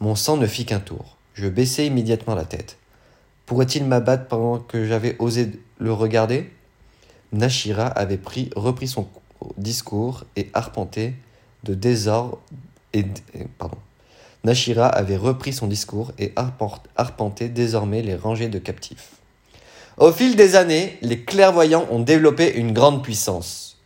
Mon 0.00 0.16
sang 0.16 0.36
ne 0.36 0.46
fit 0.48 0.66
qu'un 0.66 0.80
tour. 0.80 1.16
Je 1.34 1.46
baissai 1.46 1.86
immédiatement 1.86 2.34
la 2.34 2.44
tête. 2.44 2.78
Pourrait-il 3.46 3.84
m'abattre 3.84 4.26
pendant 4.26 4.58
que 4.58 4.86
j'avais 4.86 5.14
osé 5.20 5.52
le 5.78 5.92
regarder? 5.92 6.50
Nashira 7.32 7.86
avait 7.86 8.16
pris, 8.16 8.50
repris 8.56 8.88
son 8.88 9.08
discours 9.56 10.24
et 10.36 10.48
arpenté 10.54 11.14
de 11.64 11.74
désordre 11.74 12.38
et, 12.92 13.04
pardon. 13.58 13.78
Nashira 14.44 14.86
avait 14.86 15.16
repris 15.16 15.52
son 15.52 15.66
discours 15.66 16.12
et 16.18 16.32
arpentait 16.96 17.48
désormais 17.48 18.02
les 18.02 18.14
rangées 18.14 18.48
de 18.48 18.58
captifs. 18.58 19.10
Au 19.96 20.12
fil 20.12 20.36
des 20.36 20.54
années, 20.54 20.96
les 21.02 21.24
clairvoyants 21.24 21.86
ont 21.90 21.98
développé 21.98 22.54
une 22.54 22.72
grande 22.72 23.02
puissance. 23.02 23.78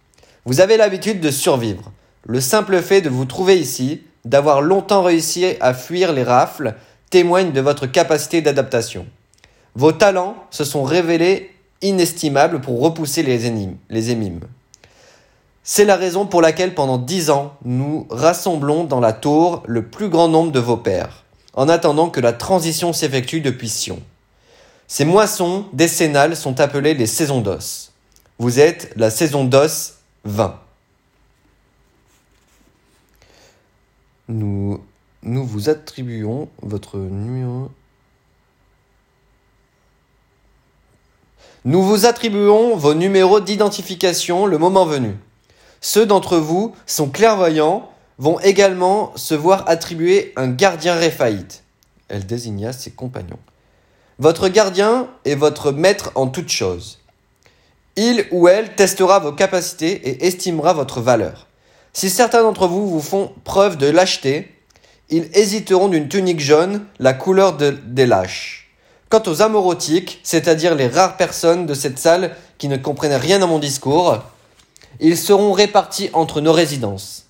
Vous 0.45 0.61
avez 0.61 0.77
l'habitude 0.77 1.21
de 1.21 1.31
survivre. 1.31 1.91
Le 2.25 2.41
simple 2.41 2.83
fait 2.83 3.01
de 3.01 3.09
vous 3.09 3.25
trouver 3.25 3.59
ici, 3.59 4.03
d'avoir 4.25 4.61
longtemps 4.61 5.03
réussi 5.03 5.47
à 5.61 5.73
fuir 5.73 6.13
les 6.13 6.23
rafles, 6.23 6.75
témoigne 7.11 7.53
de 7.53 7.61
votre 7.61 7.87
capacité 7.87 8.43
d'adaptation. 8.43 9.07
Vos 9.75 9.93
talents 9.93 10.37
se 10.51 10.65
sont 10.65 10.83
révélés 10.83 11.52
inestimables 11.83 12.61
pour 12.61 12.81
repousser 12.81 13.23
les 13.23 13.47
émimes. 13.47 14.41
C'est 15.65 15.85
la 15.85 15.97
raison 15.97 16.27
pour 16.27 16.43
laquelle 16.43 16.75
pendant 16.75 16.99
dix 16.99 17.31
ans, 17.31 17.55
nous 17.65 18.07
rassemblons 18.11 18.85
dans 18.85 18.99
la 18.99 19.13
tour 19.13 19.63
le 19.67 19.87
plus 19.87 20.09
grand 20.09 20.29
nombre 20.29 20.51
de 20.51 20.59
vos 20.59 20.77
pères, 20.77 21.25
en 21.55 21.69
attendant 21.69 22.11
que 22.11 22.21
la 22.21 22.33
transition 22.33 22.93
s'effectue 22.93 23.41
depuis 23.41 23.69
Sion. 23.69 24.03
Ces 24.89 25.05
moissons 25.05 25.67
décennales 25.73 26.37
sont 26.37 26.61
appelées 26.61 26.95
les 26.95 27.07
saisons 27.07 27.41
d'os. 27.41 27.93
Vous 28.39 28.59
êtes 28.59 28.93
la 28.97 29.11
saison 29.11 29.45
d'os 29.45 29.95
20. 30.25 30.59
Nous, 34.29 34.81
nous 35.23 35.47
vous 35.47 35.69
attribuons 35.69 36.49
votre 36.61 36.99
numéro. 36.99 37.71
Nous 41.65 41.85
vous 41.85 42.07
attribuons 42.07 42.75
vos 42.75 42.93
numéros 42.93 43.39
d'identification 43.39 44.47
le 44.47 44.59
moment 44.59 44.85
venu. 44.85 45.15
Ceux 45.81 46.07
d'entre 46.07 46.37
vous 46.37 46.75
sont 46.87 47.09
clairvoyants 47.09 47.89
vont 48.19 48.41
également 48.41 49.13
se 49.15 49.35
voir 49.35 49.69
attribuer 49.69 50.33
un 50.35 50.49
gardien 50.49 50.97
réfaillite. 50.97 51.63
Elle 52.09 52.27
désigna 52.27 52.73
ses 52.73 52.91
compagnons. 52.91 53.39
Votre 54.19 54.49
gardien 54.49 55.09
est 55.25 55.37
votre 55.37 55.71
maître 55.71 56.11
en 56.17 56.27
toutes 56.27 56.51
choses. 56.51 56.99
Il 57.95 58.27
ou 58.33 58.49
elle 58.49 58.75
testera 58.75 59.21
vos 59.21 59.33
capacités 59.33 60.09
et 60.09 60.27
estimera 60.27 60.73
votre 60.73 61.01
valeur. 61.01 61.47
Si 61.93 62.11
certains 62.11 62.43
d'entre 62.43 62.67
vous 62.67 62.89
vous 62.91 63.01
font 63.01 63.31
preuve 63.45 63.77
de 63.77 63.87
lâcheté, 63.87 64.53
ils 65.11 65.29
hésiteront 65.35 65.87
d'une 65.87 66.09
tunique 66.09 66.41
jaune, 66.41 66.87
la 66.99 67.13
couleur 67.13 67.57
des 67.57 68.07
lâches. 68.07 68.62
Quant 69.13 69.25
aux 69.27 69.43
amorotiques, 69.43 70.21
c'est-à-dire 70.23 70.75
les 70.75 70.87
rares 70.87 71.19
personnes 71.19 71.67
de 71.67 71.75
cette 71.75 71.99
salle 71.99 72.35
qui 72.57 72.67
ne 72.67 72.79
comprennent 72.79 73.13
rien 73.13 73.43
à 73.43 73.47
mon 73.47 73.59
discours, 73.59 74.23
ils 75.01 75.19
seront 75.19 75.53
répartis 75.53 76.09
entre 76.15 76.41
nos 76.41 76.55
résidences 76.55 77.27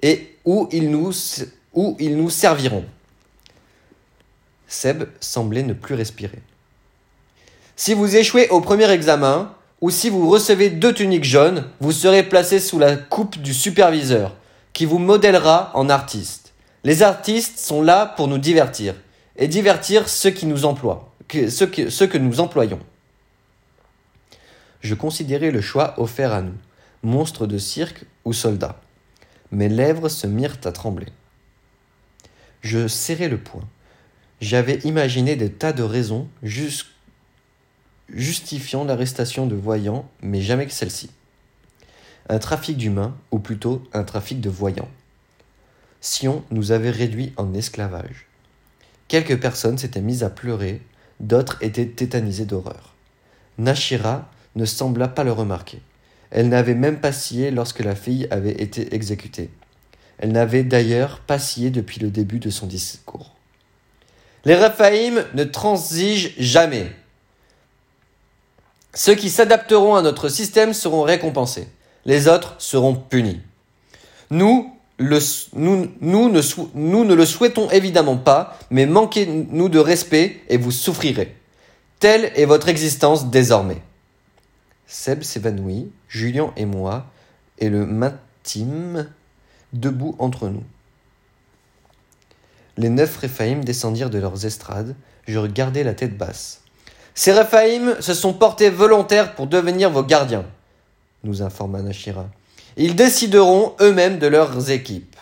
et 0.00 0.36
où 0.44 0.68
ils 0.70 0.88
nous, 0.88 2.30
serviront. 2.30 2.84
Seb 4.68 5.08
semblait 5.18 5.64
ne 5.64 5.72
plus 5.72 5.96
respirer. 5.96 6.38
Si 7.74 7.94
vous 7.94 8.14
échouez 8.14 8.48
au 8.50 8.60
premier 8.60 8.88
examen, 8.92 9.52
ou 9.80 9.90
si 9.90 10.10
vous 10.10 10.30
recevez 10.30 10.70
deux 10.70 10.94
tuniques 10.94 11.24
jaunes, 11.24 11.64
vous 11.80 11.90
serez 11.90 12.22
placé 12.22 12.60
sous 12.60 12.78
la 12.78 12.94
coupe 12.94 13.38
du 13.38 13.54
superviseur, 13.54 14.36
qui 14.72 14.84
vous 14.84 15.00
modèlera 15.00 15.72
en 15.74 15.88
artiste. 15.88 16.52
Les 16.84 17.02
artistes 17.02 17.58
sont 17.58 17.82
là 17.82 18.06
pour 18.06 18.28
nous 18.28 18.38
divertir, 18.38 18.94
et 19.34 19.48
divertir 19.48 20.08
ceux 20.08 20.30
qui 20.30 20.46
nous 20.46 20.64
emploient, 20.64 21.10
ceux 21.30 21.66
que, 21.66 22.18
nous 22.18 22.40
employons. 22.40 22.80
Je 24.80 24.94
considérais 24.94 25.50
le 25.50 25.60
choix 25.60 26.00
offert 26.00 26.32
à 26.32 26.42
nous, 26.42 26.56
monstre 27.02 27.46
de 27.46 27.58
cirque 27.58 28.04
ou 28.24 28.32
soldat. 28.32 28.80
Mes 29.50 29.68
lèvres 29.68 30.08
se 30.08 30.26
mirent 30.26 30.58
à 30.64 30.72
trembler. 30.72 31.08
Je 32.62 32.88
serrai 32.88 33.28
le 33.28 33.38
poing. 33.38 33.64
J'avais 34.40 34.78
imaginé 34.80 35.36
des 35.36 35.50
tas 35.50 35.72
de 35.72 35.82
raisons 35.82 36.28
justifiant 38.08 38.84
l'arrestation 38.84 39.46
de 39.46 39.54
voyants, 39.54 40.08
mais 40.22 40.42
jamais 40.42 40.66
que 40.66 40.72
celle-ci. 40.72 41.10
Un 42.28 42.38
trafic 42.38 42.76
d'humains, 42.76 43.16
ou 43.30 43.38
plutôt 43.38 43.82
un 43.92 44.02
trafic 44.02 44.40
de 44.40 44.50
voyants. 44.50 44.88
Sion 46.00 46.44
nous 46.50 46.72
avait 46.72 46.90
réduits 46.90 47.32
en 47.36 47.54
esclavage. 47.54 48.26
Quelques 49.08 49.40
personnes 49.40 49.78
s'étaient 49.78 50.00
mises 50.00 50.22
à 50.22 50.30
pleurer, 50.30 50.82
d'autres 51.26 51.58
étaient 51.60 51.86
tétanisées 51.86 52.44
d'horreur. 52.44 52.94
Nashira 53.58 54.28
ne 54.56 54.64
sembla 54.64 55.08
pas 55.08 55.24
le 55.24 55.32
remarquer. 55.32 55.80
Elle 56.30 56.48
n'avait 56.48 56.74
même 56.74 57.00
pas 57.00 57.12
scié 57.12 57.50
lorsque 57.50 57.80
la 57.80 57.94
fille 57.94 58.26
avait 58.30 58.60
été 58.62 58.94
exécutée. 58.94 59.50
Elle 60.18 60.32
n'avait 60.32 60.64
d'ailleurs 60.64 61.20
pas 61.20 61.38
scié 61.38 61.70
depuis 61.70 62.00
le 62.00 62.10
début 62.10 62.38
de 62.38 62.50
son 62.50 62.66
discours. 62.66 63.34
Les 64.44 64.54
Raphaïm 64.54 65.24
ne 65.34 65.44
transigent 65.44 66.30
jamais. 66.38 66.90
Ceux 68.92 69.14
qui 69.14 69.30
s'adapteront 69.30 69.96
à 69.96 70.02
notre 70.02 70.28
système 70.28 70.72
seront 70.72 71.02
récompensés. 71.02 71.68
Les 72.04 72.28
autres 72.28 72.54
seront 72.58 72.94
punis. 72.94 73.40
Nous, 74.30 74.73
nous, 74.98 75.90
ne, 76.00 77.14
le 77.14 77.26
souhaitons 77.26 77.70
évidemment 77.70 78.16
pas, 78.16 78.58
mais 78.70 78.86
manquez-nous 78.86 79.68
de 79.68 79.78
respect 79.78 80.40
et 80.48 80.56
vous 80.56 80.70
souffrirez. 80.70 81.36
Telle 81.98 82.30
est 82.36 82.44
votre 82.44 82.68
existence 82.68 83.30
désormais. 83.30 83.82
Seb 84.86 85.22
s'évanouit, 85.22 85.90
Julien 86.08 86.52
et 86.56 86.66
moi, 86.66 87.06
et 87.58 87.68
le 87.68 87.86
maintîmes 87.86 89.08
debout 89.72 90.14
entre 90.18 90.48
nous. 90.48 90.62
Les 92.76 92.88
neuf 92.90 93.16
Réphaïm 93.16 93.64
descendirent 93.64 94.10
de 94.10 94.18
leurs 94.18 94.46
estrades. 94.46 94.94
Je 95.26 95.38
regardais 95.38 95.84
la 95.84 95.94
tête 95.94 96.16
basse. 96.16 96.60
Ces 97.14 97.32
Réphaïm 97.32 97.96
se 98.00 98.14
sont 98.14 98.32
portés 98.32 98.70
volontaires 98.70 99.34
pour 99.34 99.46
devenir 99.46 99.90
vos 99.90 100.02
gardiens, 100.02 100.44
nous 101.22 101.42
informa 101.42 101.80
Nashira. 101.80 102.26
Ils 102.76 102.96
décideront 102.96 103.74
eux-mêmes 103.80 104.18
de 104.18 104.26
leurs 104.26 104.70
équipes. 104.70 105.16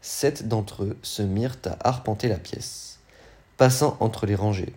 Sept 0.00 0.48
d'entre 0.48 0.84
eux 0.84 0.96
se 1.02 1.22
mirent 1.22 1.56
à 1.64 1.88
arpenter 1.88 2.28
la 2.28 2.38
pièce, 2.38 2.98
passant 3.56 3.96
entre 4.00 4.26
les 4.26 4.34
rangées. 4.34 4.74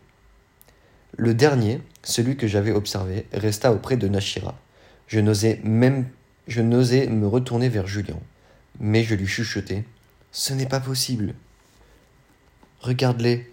Le 1.17 1.33
dernier, 1.33 1.81
celui 2.03 2.37
que 2.37 2.47
j'avais 2.47 2.71
observé, 2.71 3.25
resta 3.33 3.73
auprès 3.73 3.97
de 3.97 4.07
Nashira. 4.07 4.55
Je 5.07 5.19
n'osais 5.19 5.59
même 5.63 6.05
je 6.47 6.61
n'osais 6.61 7.07
me 7.07 7.27
retourner 7.27 7.67
vers 7.67 7.87
Julien, 7.87 8.19
mais 8.79 9.03
je 9.03 9.15
lui 9.15 9.27
chuchotai. 9.27 9.83
Ce 10.31 10.53
n'est 10.53 10.65
pas 10.65 10.79
possible. 10.79 11.33
Regarde-les. 12.79 13.51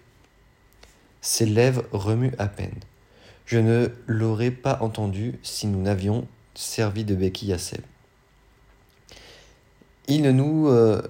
Ses 1.19 1.45
lèvres 1.45 1.83
remuent 1.91 2.35
à 2.37 2.47
peine. 2.47 2.79
Je 3.45 3.57
ne 3.57 3.89
l'aurais 4.07 4.51
pas 4.51 4.77
entendu 4.81 5.39
si 5.43 5.67
nous 5.67 5.81
n'avions 5.81 6.27
servi 6.53 7.03
de 7.03 7.15
béquille 7.15 7.51
à 7.51 7.57
Seb. 7.57 7.81
Ils 10.07 10.21
ne 10.21 10.31
nous, 10.31 10.67
euh, 10.67 11.01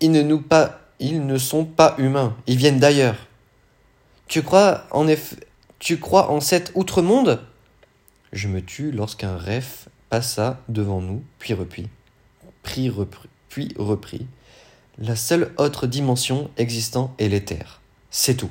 ils 0.00 0.12
ne 0.12 0.22
nous 0.22 0.40
pas, 0.40 0.80
ils 0.98 1.24
ne 1.24 1.38
sont 1.38 1.64
pas 1.64 1.94
humains. 1.98 2.36
Ils 2.46 2.56
viennent 2.56 2.78
d'ailleurs. 2.78 3.16
Tu 4.28 4.42
crois 4.42 4.84
en 4.90 5.08
effet, 5.08 5.36
tu 5.78 5.98
crois 5.98 6.30
en 6.30 6.40
cet 6.40 6.72
outre-monde? 6.74 7.40
Je 8.32 8.48
me 8.48 8.60
tus 8.60 8.92
lorsqu'un 8.92 9.36
rêve 9.36 9.88
passa 10.08 10.60
devant 10.68 11.00
nous, 11.00 11.22
puis 11.38 11.54
reprit, 11.54 11.88
puis 12.62 12.88
repris, 12.88 13.28
puis 13.48 13.74
reprit. 13.76 14.26
La 14.98 15.16
seule 15.16 15.52
autre 15.56 15.86
dimension 15.86 16.50
existant 16.58 17.14
est 17.18 17.28
l'éther. 17.28 17.80
C'est 18.10 18.34
tout. 18.34 18.50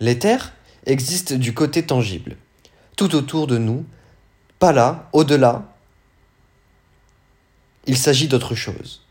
L'éther 0.00 0.52
existe 0.86 1.34
du 1.34 1.52
côté 1.52 1.84
tangible, 1.84 2.36
tout 2.96 3.14
autour 3.14 3.46
de 3.46 3.58
nous, 3.58 3.84
pas 4.58 4.72
là, 4.72 5.08
au-delà. 5.12 5.75
Il 7.86 7.96
s'agit 7.96 8.28
d'autre 8.28 8.54
chose. 8.54 9.02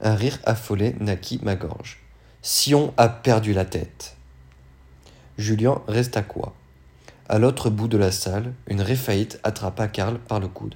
Un 0.00 0.14
rire 0.14 0.38
affolé 0.44 0.96
naquit 1.00 1.40
ma 1.42 1.54
gorge. 1.54 1.98
Sion 2.42 2.92
a 2.96 3.08
perdu 3.08 3.52
la 3.52 3.64
tête. 3.64 4.16
Julien 5.38 5.82
resta 5.86 6.22
quoi? 6.22 6.54
À 7.28 7.38
l'autre 7.38 7.70
bout 7.70 7.88
de 7.88 7.96
la 7.98 8.10
salle, 8.10 8.52
une 8.66 8.80
réfaillite 8.80 9.38
attrapa 9.44 9.88
Karl 9.88 10.18
par 10.18 10.40
le 10.40 10.48
coude. 10.48 10.74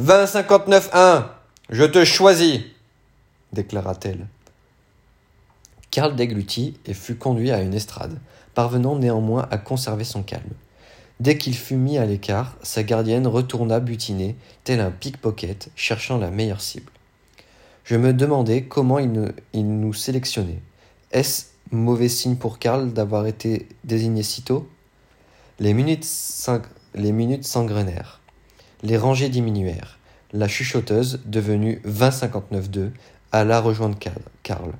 2059-1 0.00 1.26
Je 1.70 1.84
te 1.84 2.04
choisis 2.04 2.62
déclara-t-elle. 3.52 4.26
Karl 5.90 6.16
déglutit 6.16 6.78
et 6.86 6.94
fut 6.94 7.16
conduit 7.16 7.50
à 7.50 7.60
une 7.60 7.74
estrade, 7.74 8.18
parvenant 8.54 8.96
néanmoins 8.96 9.46
à 9.50 9.58
conserver 9.58 10.04
son 10.04 10.22
calme. 10.22 10.54
Dès 11.20 11.38
qu'il 11.38 11.54
fut 11.54 11.76
mis 11.76 11.98
à 11.98 12.06
l'écart, 12.06 12.56
sa 12.62 12.82
gardienne 12.82 13.26
retourna 13.26 13.80
butiner, 13.80 14.36
tel 14.64 14.80
un 14.80 14.90
pickpocket, 14.90 15.70
cherchant 15.76 16.18
la 16.18 16.30
meilleure 16.30 16.60
cible. 16.60 16.90
Je 17.84 17.96
me 17.96 18.12
demandais 18.12 18.64
comment 18.64 18.98
il, 18.98 19.10
nous 19.54 19.92
sélectionnait. 19.92 20.62
Est-ce 21.10 21.46
mauvais 21.70 22.08
signe 22.08 22.36
pour 22.36 22.58
Karl 22.58 22.92
d'avoir 22.92 23.26
été 23.26 23.68
désigné 23.84 24.22
si 24.22 24.42
tôt? 24.42 24.68
Les 25.58 25.74
minutes 25.74 26.04
s'engrenèrent. 27.44 28.20
Les 28.82 28.96
rangées 28.96 29.28
diminuèrent. 29.28 29.98
La 30.32 30.48
chuchoteuse, 30.48 31.20
devenue 31.26 31.82
20-59-2, 31.86 32.90
alla 33.32 33.60
rejoindre 33.60 33.98
Karl. 34.42 34.72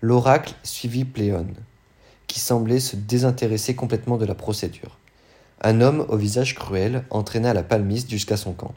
L'oracle 0.00 0.54
suivit 0.62 1.04
Pléon, 1.04 1.46
qui 2.26 2.40
semblait 2.40 2.80
se 2.80 2.96
désintéresser 2.96 3.74
complètement 3.74 4.16
de 4.16 4.24
la 4.26 4.34
procédure. 4.34 4.98
Un 5.60 5.80
homme 5.80 6.04
au 6.08 6.16
visage 6.16 6.54
cruel 6.54 7.04
entraîna 7.10 7.54
la 7.54 7.62
palmiste 7.62 8.10
jusqu'à 8.10 8.36
son 8.36 8.52
camp. 8.52 8.74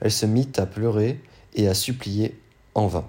Elle 0.00 0.12
se 0.12 0.26
mit 0.26 0.48
à 0.56 0.66
pleurer 0.66 1.20
et 1.54 1.68
à 1.68 1.74
supplier 1.74 2.38
en 2.74 2.86
vain. 2.86 3.08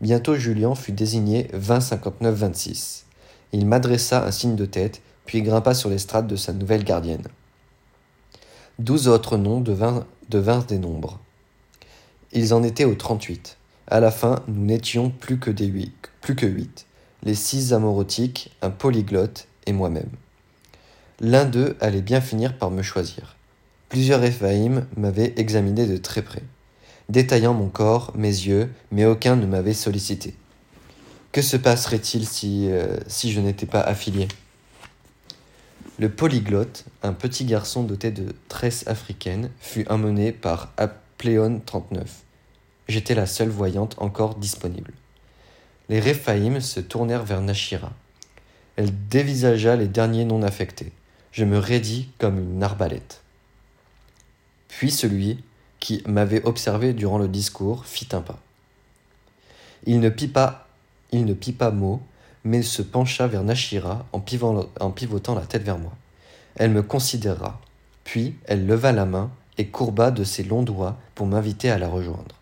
Bientôt 0.00 0.34
Julien 0.34 0.74
fut 0.74 0.92
désigné 0.92 1.48
20-59-26. 1.54 3.04
Il 3.52 3.66
m'adressa 3.66 4.24
un 4.24 4.32
signe 4.32 4.56
de 4.56 4.66
tête, 4.66 5.00
puis 5.26 5.42
grimpa 5.42 5.74
sur 5.74 5.90
l'estrade 5.90 6.26
de 6.26 6.36
sa 6.36 6.52
nouvelle 6.52 6.84
gardienne. 6.84 7.26
Douze 8.78 9.06
autres 9.06 9.36
noms 9.36 9.60
devinrent 9.60 10.64
des 10.64 10.78
nombres. 10.78 11.20
Ils 12.32 12.54
en 12.54 12.62
étaient 12.62 12.84
au 12.84 12.94
38. 12.94 13.58
À 13.86 14.00
la 14.00 14.10
fin, 14.10 14.42
nous 14.48 14.64
n'étions 14.64 15.10
plus 15.10 15.38
que 15.38 15.50
des 15.50 15.66
huit, 15.66 15.92
plus 16.20 16.34
que 16.34 16.46
huit. 16.46 16.86
Les 17.22 17.34
six 17.34 17.72
amorotiques, 17.72 18.56
un 18.62 18.70
polyglotte 18.70 19.46
et 19.66 19.72
moi-même. 19.72 20.10
L'un 21.24 21.44
d'eux 21.44 21.76
allait 21.80 22.02
bien 22.02 22.20
finir 22.20 22.58
par 22.58 22.72
me 22.72 22.82
choisir. 22.82 23.36
Plusieurs 23.88 24.24
Éphaïm 24.24 24.86
m'avaient 24.96 25.32
examiné 25.36 25.86
de 25.86 25.96
très 25.96 26.20
près, 26.20 26.42
détaillant 27.08 27.54
mon 27.54 27.68
corps, 27.68 28.10
mes 28.16 28.26
yeux, 28.26 28.68
mais 28.90 29.04
aucun 29.04 29.36
ne 29.36 29.46
m'avait 29.46 29.72
sollicité. 29.72 30.34
Que 31.30 31.40
se 31.40 31.56
passerait-il 31.56 32.26
si, 32.26 32.68
euh, 32.68 32.96
je 33.08 33.40
n'étais 33.40 33.66
pas 33.66 33.82
affilié? 33.82 34.26
Le 36.00 36.08
polyglotte, 36.08 36.86
un 37.04 37.12
petit 37.12 37.44
garçon 37.44 37.84
doté 37.84 38.10
de 38.10 38.34
tresses 38.48 38.84
africaines, 38.88 39.50
fut 39.60 39.86
emmené 39.88 40.32
par 40.32 40.72
Apléon 40.76 41.62
39. 41.64 42.22
J'étais 42.88 43.14
la 43.14 43.26
seule 43.26 43.48
voyante 43.48 43.94
encore 43.98 44.34
disponible. 44.34 44.92
Les 45.88 46.00
Réphaïm 46.00 46.60
se 46.60 46.80
tournèrent 46.80 47.24
vers 47.24 47.42
Nashira. 47.42 47.92
Elle 48.74 48.90
dévisagea 49.08 49.76
les 49.76 49.86
derniers 49.86 50.24
non 50.24 50.42
affectés. 50.42 50.90
Je 51.32 51.44
me 51.44 51.58
raidis 51.58 52.08
comme 52.18 52.38
une 52.38 52.62
arbalète. 52.62 53.22
Puis 54.68 54.90
celui 54.90 55.42
qui 55.80 56.02
m'avait 56.06 56.44
observé 56.44 56.92
durant 56.92 57.18
le 57.18 57.28
discours 57.28 57.86
fit 57.86 58.08
un 58.12 58.20
pas. 58.20 58.38
Il 59.84 60.00
ne 60.00 60.10
pit 60.10 60.32
pas, 60.32 60.68
il 61.10 61.24
ne 61.24 61.34
pit 61.34 61.56
pas 61.56 61.70
mot, 61.70 62.00
mais 62.44 62.62
se 62.62 62.82
pencha 62.82 63.26
vers 63.26 63.42
Nashira 63.42 64.06
en, 64.12 64.22
en 64.80 64.90
pivotant 64.90 65.34
la 65.34 65.46
tête 65.46 65.62
vers 65.62 65.78
moi. 65.78 65.92
Elle 66.56 66.70
me 66.70 66.82
considéra, 66.82 67.60
puis 68.04 68.36
elle 68.44 68.66
leva 68.66 68.92
la 68.92 69.06
main 69.06 69.30
et 69.58 69.68
courba 69.68 70.10
de 70.10 70.24
ses 70.24 70.44
longs 70.44 70.62
doigts 70.62 70.98
pour 71.14 71.26
m'inviter 71.26 71.70
à 71.70 71.78
la 71.78 71.88
rejoindre. 71.88 72.36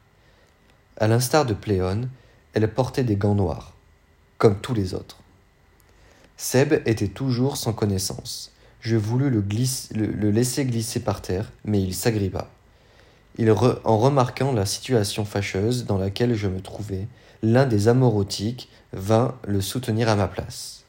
À 0.97 1.07
l'instar 1.07 1.47
de 1.47 1.55
Pléone, 1.55 2.11
elle 2.53 2.73
portait 2.73 3.05
des 3.05 3.17
gants 3.17 3.35
noirs, 3.35 3.73
comme 4.39 4.61
tous 4.61 4.75
les 4.75 4.95
autres. 4.95 5.19
Seb 6.37 6.83
était 6.87 7.09
toujours 7.09 7.57
sans 7.57 7.73
connaissance. 7.73 8.53
Je 8.81 8.97
voulus 8.97 9.31
le, 9.31 10.31
laisser 10.31 10.65
glisser 10.65 11.01
par 11.01 11.21
terre, 11.21 11.53
mais 11.65 11.83
il 11.83 11.95
s'agrippa. 11.95 12.51
En 13.85 13.99
remarquant 13.99 14.53
la 14.53 14.67
situation 14.67 15.25
fâcheuse 15.25 15.85
dans 15.85 15.99
laquelle 15.99 16.35
je 16.35 16.49
me 16.49 16.61
trouvais, 16.61 17.07
l'un 17.43 17.67
des 17.67 17.89
amorotiques 17.89 18.69
vint 18.93 19.35
le 19.47 19.61
soutenir 19.61 20.09
à 20.09 20.17
ma 20.17 20.29
place. 20.29 20.85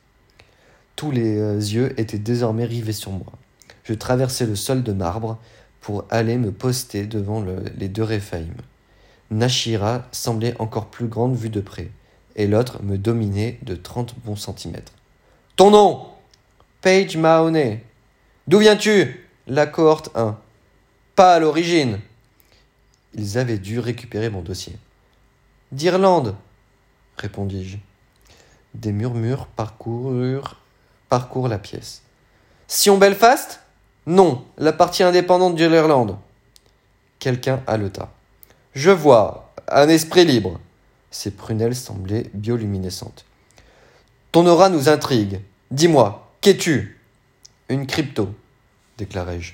Tous 0.95 1.11
les 1.11 1.37
euh, 1.37 1.55
yeux 1.55 1.99
étaient 1.99 2.19
désormais 2.19 2.65
rivés 2.65 2.93
sur 2.93 3.11
moi. 3.11 3.31
Je 3.83 3.93
traversai 3.93 4.45
le 4.45 4.55
sol 4.55 4.83
de 4.83 4.93
marbre 4.93 5.37
pour 5.79 6.05
aller 6.09 6.37
me 6.37 6.51
poster 6.51 7.07
devant 7.07 7.43
les 7.77 7.89
deux 7.89 8.03
Réphaïm. 8.03 8.53
Nashira 9.31 10.07
semblait 10.11 10.55
encore 10.59 10.87
plus 10.87 11.07
grande 11.07 11.35
vue 11.35 11.49
de 11.49 11.61
près, 11.61 11.89
et 12.35 12.47
l'autre 12.47 12.83
me 12.83 12.97
dominait 12.97 13.59
de 13.63 13.75
trente 13.75 14.15
bons 14.23 14.35
centimètres. 14.35 14.93
Ton 15.55 15.71
nom 15.71 16.05
Paige 16.81 17.15
Mahoney. 17.15 17.83
D'où 18.47 18.57
viens-tu? 18.57 19.27
La 19.45 19.67
cohorte 19.67 20.09
1. 20.15 20.35
Pas 21.15 21.35
à 21.35 21.39
l'origine. 21.39 21.99
Ils 23.13 23.37
avaient 23.37 23.59
dû 23.59 23.77
récupérer 23.77 24.31
mon 24.31 24.41
dossier. 24.41 24.75
D'Irlande, 25.71 26.35
répondis-je. 27.17 27.77
Des 28.73 28.91
murmures 28.93 29.45
parcoururent, 29.45 30.59
parcourent 31.07 31.49
la 31.49 31.59
pièce. 31.59 32.01
Sion 32.67 32.97
Belfast? 32.97 33.59
Non, 34.07 34.43
la 34.57 34.73
partie 34.73 35.03
indépendante 35.03 35.55
de 35.55 35.65
l'Irlande. 35.67 36.17
Quelqu'un 37.19 37.61
haleta. 37.67 38.11
Je 38.73 38.89
vois, 38.89 39.53
un 39.67 39.87
esprit 39.87 40.25
libre. 40.25 40.59
Ses 41.11 41.29
prunelles 41.29 41.75
semblaient 41.75 42.31
bioluminescentes. 42.33 43.25
Ton 44.31 44.47
aura 44.47 44.69
nous 44.69 44.89
intrigue. 44.89 45.41
Dis-moi, 45.69 46.30
qu'es-tu? 46.41 46.99
Une 47.69 47.87
crypto, 47.87 48.33
déclarai-je. 48.97 49.53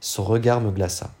Son 0.00 0.24
regard 0.24 0.60
me 0.60 0.70
glaça. 0.70 1.12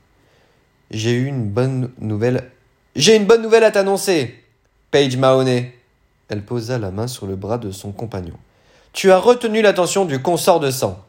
J'ai 0.90 1.12
eu 1.12 1.26
une 1.26 1.48
bonne 1.48 1.92
nouvelle. 1.98 2.50
J'ai 2.96 3.16
une 3.16 3.26
bonne 3.26 3.42
nouvelle 3.42 3.64
à 3.64 3.70
t'annoncer, 3.70 4.42
Paige 4.90 5.16
Mahoney. 5.16 5.78
Elle 6.28 6.44
posa 6.44 6.78
la 6.78 6.90
main 6.90 7.06
sur 7.06 7.26
le 7.26 7.36
bras 7.36 7.58
de 7.58 7.70
son 7.70 7.92
compagnon. 7.92 8.36
Tu 8.92 9.12
as 9.12 9.18
retenu 9.18 9.62
l'attention 9.62 10.04
du 10.04 10.20
consort 10.20 10.60
de 10.60 10.70
sang, 10.70 11.02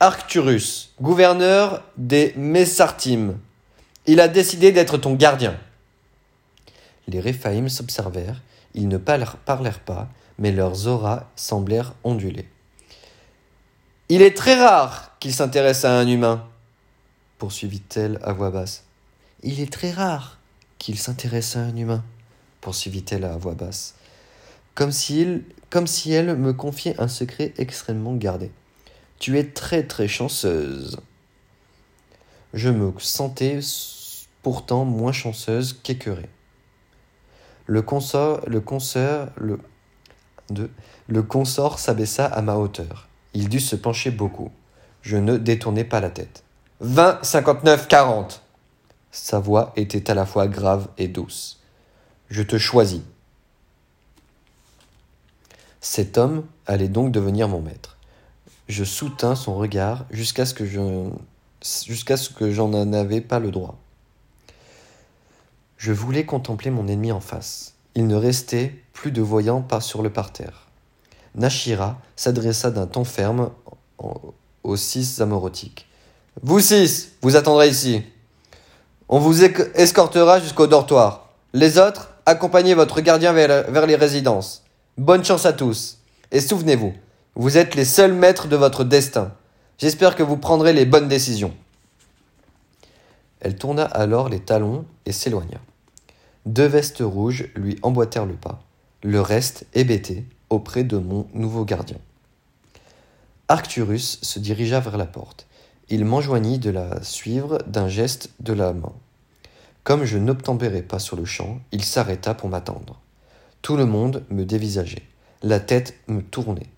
Arcturus, 0.00 0.94
gouverneur 1.00 1.82
des 1.96 2.32
Messartim. 2.36 3.38
Il 4.06 4.20
a 4.20 4.28
décidé 4.28 4.72
d'être 4.72 4.96
ton 4.96 5.14
gardien. 5.14 5.56
Les 7.06 7.20
Réphaïm 7.20 7.68
s'observèrent, 7.68 8.40
ils 8.74 8.88
ne 8.88 8.96
parlèrent 8.98 9.80
pas, 9.84 10.08
mais 10.38 10.52
leurs 10.52 10.86
auras 10.86 11.24
semblèrent 11.36 11.94
onduler. 12.04 12.48
Il 14.12 14.22
est 14.22 14.36
très 14.36 14.56
rare 14.56 15.16
qu'il 15.20 15.32
s'intéresse 15.32 15.84
à 15.84 15.96
un 15.96 16.08
humain, 16.08 16.44
poursuivit-elle 17.38 18.18
à 18.24 18.32
voix 18.32 18.50
basse. 18.50 18.82
Il 19.44 19.60
est 19.60 19.72
très 19.72 19.92
rare 19.92 20.38
qu'il 20.78 20.98
s'intéresse 20.98 21.54
à 21.54 21.60
un 21.60 21.76
humain, 21.76 22.02
poursuivit-elle 22.60 23.24
à 23.24 23.36
voix 23.36 23.54
basse, 23.54 23.94
comme 24.74 24.90
si, 24.90 25.22
elle 26.10 26.36
me 26.36 26.52
confiait 26.52 27.00
un 27.00 27.06
secret 27.06 27.54
extrêmement 27.56 28.16
gardé. 28.16 28.50
Tu 29.20 29.38
es 29.38 29.44
très 29.44 29.84
très 29.84 30.08
chanceuse. 30.08 30.98
Je 32.52 32.68
me 32.68 32.92
sentais 32.98 33.60
pourtant 34.42 34.84
moins 34.84 35.12
chanceuse 35.12 35.78
qu'écœurée. 35.84 36.30
Le 37.66 37.80
consort, 37.80 38.40
le 38.48 38.60
le, 39.36 39.60
le 41.06 41.22
consort 41.22 41.78
s'abaissa 41.78 42.26
à 42.26 42.42
ma 42.42 42.56
hauteur. 42.56 43.06
Il 43.34 43.48
dut 43.48 43.60
se 43.60 43.76
pencher 43.76 44.10
beaucoup. 44.10 44.50
Je 45.02 45.16
ne 45.16 45.36
détournai 45.36 45.84
pas 45.84 46.00
la 46.00 46.10
tête. 46.10 46.42
20, 46.80 47.24
59, 47.24 47.88
40. 47.88 48.42
Sa 49.12 49.38
voix 49.38 49.72
était 49.76 50.10
à 50.10 50.14
la 50.14 50.26
fois 50.26 50.46
grave 50.46 50.88
et 50.98 51.08
douce. 51.08 51.60
Je 52.28 52.42
te 52.42 52.58
choisis. 52.58 53.02
Cet 55.80 56.18
homme 56.18 56.44
allait 56.66 56.88
donc 56.88 57.10
devenir 57.10 57.48
mon 57.48 57.60
maître. 57.60 57.96
Je 58.68 58.84
soutins 58.84 59.34
son 59.34 59.56
regard 59.56 60.04
jusqu'à 60.10 60.46
ce 60.46 60.54
que 60.54 60.64
je 60.64 61.10
jusqu'à 61.86 62.16
ce 62.16 62.30
que 62.30 62.50
j'en 62.50 62.72
avais 62.92 63.20
pas 63.20 63.38
le 63.38 63.50
droit. 63.50 63.78
Je 65.76 65.92
voulais 65.92 66.24
contempler 66.24 66.70
mon 66.70 66.86
ennemi 66.86 67.10
en 67.10 67.20
face. 67.20 67.74
Il 67.94 68.06
ne 68.06 68.14
restait 68.14 68.74
plus 68.92 69.10
de 69.10 69.22
voyants 69.22 69.62
pas 69.62 69.80
sur 69.80 70.02
le 70.02 70.10
parterre. 70.10 70.69
Nashira 71.34 71.98
s'adressa 72.16 72.70
d'un 72.70 72.86
ton 72.86 73.04
ferme 73.04 73.50
aux 73.98 74.76
six 74.76 75.20
amorotiques. 75.20 75.86
Vous 76.42 76.60
six, 76.60 77.12
vous 77.22 77.36
attendrez 77.36 77.68
ici. 77.68 78.02
On 79.08 79.18
vous 79.18 79.44
escortera 79.44 80.40
jusqu'au 80.40 80.66
dortoir. 80.66 81.30
Les 81.52 81.78
autres, 81.78 82.14
accompagnez 82.26 82.74
votre 82.74 83.00
gardien 83.00 83.32
vers 83.32 83.86
les 83.86 83.96
résidences. 83.96 84.64
Bonne 84.98 85.24
chance 85.24 85.46
à 85.46 85.52
tous. 85.52 85.98
Et 86.30 86.40
souvenez-vous, 86.40 86.94
vous 87.34 87.58
êtes 87.58 87.74
les 87.74 87.84
seuls 87.84 88.12
maîtres 88.12 88.48
de 88.48 88.56
votre 88.56 88.84
destin. 88.84 89.32
J'espère 89.78 90.14
que 90.14 90.22
vous 90.22 90.36
prendrez 90.36 90.72
les 90.72 90.84
bonnes 90.84 91.08
décisions. 91.08 91.54
Elle 93.40 93.56
tourna 93.56 93.84
alors 93.84 94.28
les 94.28 94.40
talons 94.40 94.84
et 95.06 95.12
s'éloigna. 95.12 95.58
Deux 96.46 96.66
vestes 96.66 97.00
rouges 97.00 97.48
lui 97.54 97.78
emboîtèrent 97.82 98.26
le 98.26 98.34
pas, 98.34 98.62
le 99.02 99.20
reste 99.20 99.66
hébété 99.74 100.24
auprès 100.50 100.84
de 100.84 100.98
mon 100.98 101.26
nouveau 101.32 101.64
gardien. 101.64 101.98
Arcturus 103.48 104.18
se 104.22 104.38
dirigea 104.38 104.80
vers 104.80 104.96
la 104.96 105.06
porte. 105.06 105.46
Il 105.88 106.04
m'enjoignit 106.04 106.58
de 106.58 106.70
la 106.70 107.02
suivre 107.02 107.58
d'un 107.66 107.88
geste 107.88 108.30
de 108.40 108.52
la 108.52 108.72
main. 108.72 108.92
Comme 109.82 110.04
je 110.04 110.18
n'obtempérais 110.18 110.82
pas 110.82 110.98
sur 110.98 111.16
le 111.16 111.24
champ, 111.24 111.60
il 111.72 111.84
s'arrêta 111.84 112.34
pour 112.34 112.48
m'attendre. 112.48 113.00
Tout 113.62 113.76
le 113.76 113.86
monde 113.86 114.24
me 114.30 114.44
dévisageait. 114.44 115.02
La 115.42 115.58
tête 115.58 115.98
me 116.06 116.22
tournait. 116.22 116.68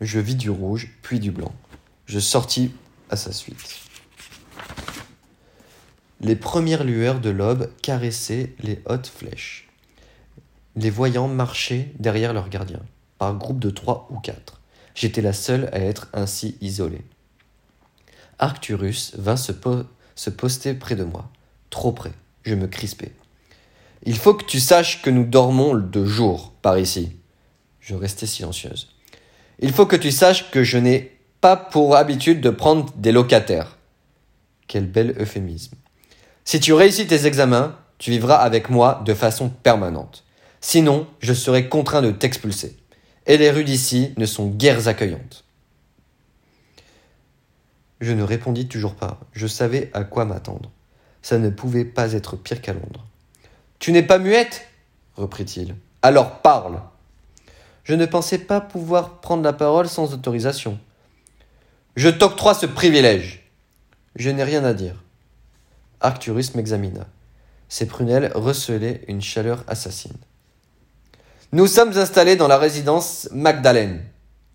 Je 0.00 0.18
vis 0.18 0.34
du 0.34 0.50
rouge, 0.50 0.90
puis 1.02 1.20
du 1.20 1.30
blanc. 1.30 1.52
Je 2.06 2.18
sortis 2.18 2.72
à 3.10 3.16
sa 3.16 3.32
suite. 3.32 3.78
Les 6.20 6.36
premières 6.36 6.84
lueurs 6.84 7.20
de 7.20 7.30
l'aube 7.30 7.70
caressaient 7.80 8.54
les 8.60 8.82
hautes 8.86 9.06
flèches. 9.06 9.68
Les 10.74 10.90
voyants 10.90 11.28
marchaient 11.28 11.92
derrière 11.98 12.32
leurs 12.32 12.48
gardiens, 12.48 12.82
par 13.18 13.34
groupes 13.34 13.58
de 13.58 13.70
trois 13.70 14.08
ou 14.10 14.18
quatre. 14.18 14.60
J'étais 14.94 15.22
la 15.22 15.32
seule 15.32 15.68
à 15.72 15.78
être 15.78 16.08
ainsi 16.12 16.56
isolée. 16.60 17.04
Arcturus 18.38 19.14
vint 19.16 19.36
se, 19.36 19.52
se 20.14 20.30
poster 20.30 20.74
près 20.74 20.96
de 20.96 21.04
moi, 21.04 21.30
trop 21.70 21.92
près. 21.92 22.12
Je 22.44 22.54
me 22.54 22.66
crispais. 22.66 23.12
Il 24.04 24.16
faut 24.16 24.34
que 24.34 24.44
tu 24.44 24.60
saches 24.60 25.02
que 25.02 25.10
nous 25.10 25.24
dormons 25.24 25.74
de 25.74 26.04
jour 26.04 26.52
par 26.62 26.78
ici. 26.78 27.12
Je 27.80 27.94
restais 27.94 28.26
silencieuse. 28.26 28.88
Il 29.58 29.72
faut 29.72 29.86
que 29.86 29.96
tu 29.96 30.12
saches 30.12 30.50
que 30.50 30.62
je 30.62 30.78
n'ai 30.78 31.18
pas 31.40 31.56
pour 31.56 31.96
habitude 31.96 32.40
de 32.40 32.50
prendre 32.50 32.92
des 32.96 33.12
locataires. 33.12 33.76
Quel 34.66 34.86
bel 34.86 35.14
euphémisme. 35.18 35.76
Si 36.44 36.60
tu 36.60 36.72
réussis 36.72 37.06
tes 37.06 37.26
examens, 37.26 37.76
tu 37.98 38.10
vivras 38.10 38.36
avec 38.36 38.70
moi 38.70 39.02
de 39.04 39.14
façon 39.14 39.48
permanente. 39.48 40.24
Sinon, 40.60 41.06
je 41.20 41.32
serai 41.32 41.68
contraint 41.68 42.02
de 42.02 42.10
t'expulser. 42.10 42.76
Et 43.28 43.36
les 43.36 43.50
rues 43.50 43.64
d'ici 43.64 44.12
ne 44.16 44.26
sont 44.26 44.48
guère 44.48 44.88
accueillantes. 44.88 45.44
Je 48.00 48.12
ne 48.12 48.22
répondis 48.22 48.68
toujours 48.68 48.94
pas. 48.94 49.20
Je 49.32 49.46
savais 49.46 49.90
à 49.92 50.04
quoi 50.04 50.24
m'attendre. 50.24 50.70
Ça 51.22 51.38
ne 51.38 51.50
pouvait 51.50 51.84
pas 51.84 52.14
être 52.14 52.36
pire 52.36 52.60
qu'à 52.60 52.72
Londres. 52.72 53.06
Tu 53.78 53.92
n'es 53.92 54.02
pas 54.02 54.18
muette 54.18 54.66
reprit-il. 55.16 55.74
Alors 56.02 56.40
parle. 56.40 56.80
Je 57.84 57.94
ne 57.94 58.06
pensais 58.06 58.38
pas 58.38 58.60
pouvoir 58.60 59.20
prendre 59.20 59.42
la 59.42 59.52
parole 59.52 59.88
sans 59.88 60.14
autorisation. 60.14 60.78
Je 61.96 62.08
t'octroie 62.08 62.54
ce 62.54 62.66
privilège. 62.66 63.50
Je 64.14 64.30
n'ai 64.30 64.44
rien 64.44 64.64
à 64.64 64.74
dire. 64.74 65.02
Arcturus 66.00 66.54
m'examina. 66.54 67.06
Ses 67.68 67.86
prunelles 67.86 68.30
recelaient 68.34 69.02
une 69.08 69.20
chaleur 69.20 69.64
assassine. 69.66 70.16
Nous 71.50 71.66
sommes 71.66 71.96
installés 71.96 72.36
dans 72.36 72.46
la 72.46 72.58
résidence 72.58 73.26
Magdalene. 73.32 74.02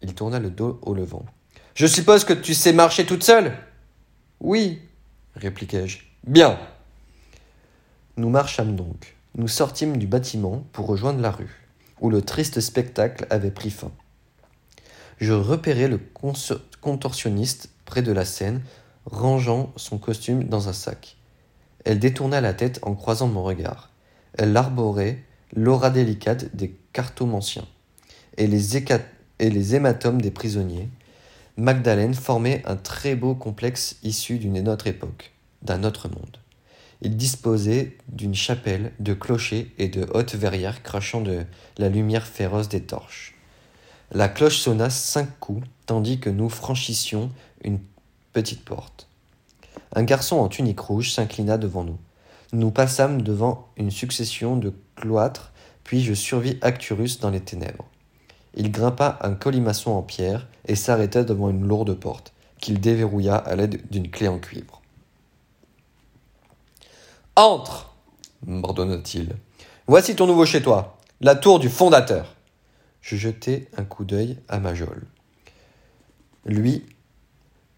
Il 0.03 0.13
tourna 0.13 0.37
le 0.37 0.51
dos 0.51 0.79
au 0.83 0.93
levant. 0.93 1.25
Je 1.73 1.87
suppose 1.87 2.23
que 2.23 2.33
tu 2.33 2.53
sais 2.53 2.71
marcher 2.71 3.03
toute 3.03 3.23
seule? 3.23 3.57
Oui, 4.39 4.79
répliquai-je. 5.35 6.03
Bien. 6.27 6.59
Nous 8.15 8.29
marchâmes 8.29 8.75
donc. 8.75 9.15
Nous 9.33 9.47
sortîmes 9.47 9.97
du 9.97 10.05
bâtiment 10.05 10.67
pour 10.71 10.85
rejoindre 10.85 11.19
la 11.19 11.31
rue, 11.31 11.65
où 11.99 12.11
le 12.11 12.21
triste 12.21 12.59
spectacle 12.59 13.25
avait 13.31 13.49
pris 13.49 13.71
fin. 13.71 13.91
Je 15.17 15.33
repérai 15.33 15.87
le 15.87 15.99
contorsionniste 16.81 17.69
près 17.85 18.03
de 18.03 18.11
la 18.11 18.23
scène, 18.23 18.61
rangeant 19.07 19.73
son 19.77 19.97
costume 19.97 20.43
dans 20.43 20.69
un 20.69 20.73
sac. 20.73 21.17
Elle 21.85 21.97
détourna 21.97 22.39
la 22.39 22.53
tête 22.53 22.79
en 22.83 22.93
croisant 22.93 23.27
mon 23.27 23.41
regard. 23.41 23.89
Elle 24.37 24.55
arborait 24.55 25.23
l'aura 25.55 25.89
délicate 25.89 26.55
des 26.55 26.75
cartomanciens 26.93 27.67
et 28.37 28.47
les, 28.47 28.77
et 28.77 29.49
les 29.49 29.75
hématomes 29.75 30.21
des 30.21 30.31
prisonniers. 30.31 30.89
Magdalene 31.57 32.13
formait 32.13 32.63
un 32.65 32.75
très 32.75 33.15
beau 33.15 33.35
complexe 33.35 33.97
issu 34.03 34.39
d'une 34.39 34.67
autre 34.69 34.87
époque, 34.87 35.33
d'un 35.61 35.83
autre 35.83 36.07
monde. 36.07 36.37
Il 37.01 37.17
disposait 37.17 37.97
d'une 38.07 38.33
chapelle, 38.33 38.93
de 38.99 39.13
clochers 39.13 39.73
et 39.77 39.89
de 39.89 40.07
hautes 40.13 40.35
verrières 40.35 40.83
crachant 40.83 41.21
de 41.21 41.45
la 41.77 41.89
lumière 41.89 42.25
féroce 42.25 42.69
des 42.69 42.81
torches. 42.81 43.35
La 44.11 44.29
cloche 44.29 44.59
sonna 44.59 44.89
cinq 44.89 45.27
coups, 45.39 45.67
tandis 45.85 46.19
que 46.19 46.29
nous 46.29 46.49
franchissions 46.49 47.29
une 47.63 47.79
petite 48.31 48.63
porte. 48.63 49.07
Un 49.95 50.03
garçon 50.03 50.37
en 50.37 50.47
tunique 50.47 50.79
rouge 50.79 51.11
s'inclina 51.11 51.57
devant 51.57 51.83
nous. 51.83 51.97
Nous 52.51 52.71
passâmes 52.71 53.21
devant 53.21 53.67
une 53.77 53.91
succession 53.91 54.55
de 54.55 54.73
cloîtres, 54.95 55.52
puis 55.83 56.01
je 56.01 56.13
survis 56.13 56.57
Acturus 56.61 57.19
dans 57.19 57.29
les 57.29 57.41
ténèbres. 57.41 57.85
Il 58.55 58.71
grimpa 58.71 59.19
un 59.21 59.33
colimaçon 59.33 59.91
en 59.91 60.01
pierre 60.01 60.47
et 60.65 60.75
s'arrêta 60.75 61.23
devant 61.23 61.49
une 61.49 61.67
lourde 61.67 61.93
porte, 61.93 62.33
qu'il 62.59 62.79
déverrouilla 62.79 63.35
à 63.35 63.55
l'aide 63.55 63.81
d'une 63.89 64.09
clé 64.09 64.27
en 64.27 64.39
cuivre. 64.39 64.81
Entre 67.35 67.93
m'ordonna-t-il. 68.45 69.35
Voici 69.87 70.15
ton 70.15 70.27
nouveau 70.27 70.45
chez 70.45 70.61
toi, 70.61 70.97
la 71.21 71.35
tour 71.35 71.59
du 71.59 71.69
fondateur. 71.69 72.35
Je 73.01 73.15
jetai 73.15 73.67
un 73.75 73.83
coup 73.83 74.05
d'œil 74.05 74.37
à 74.47 74.59
ma 74.59 74.73
geôle. 74.73 75.03
Lui 76.45 76.85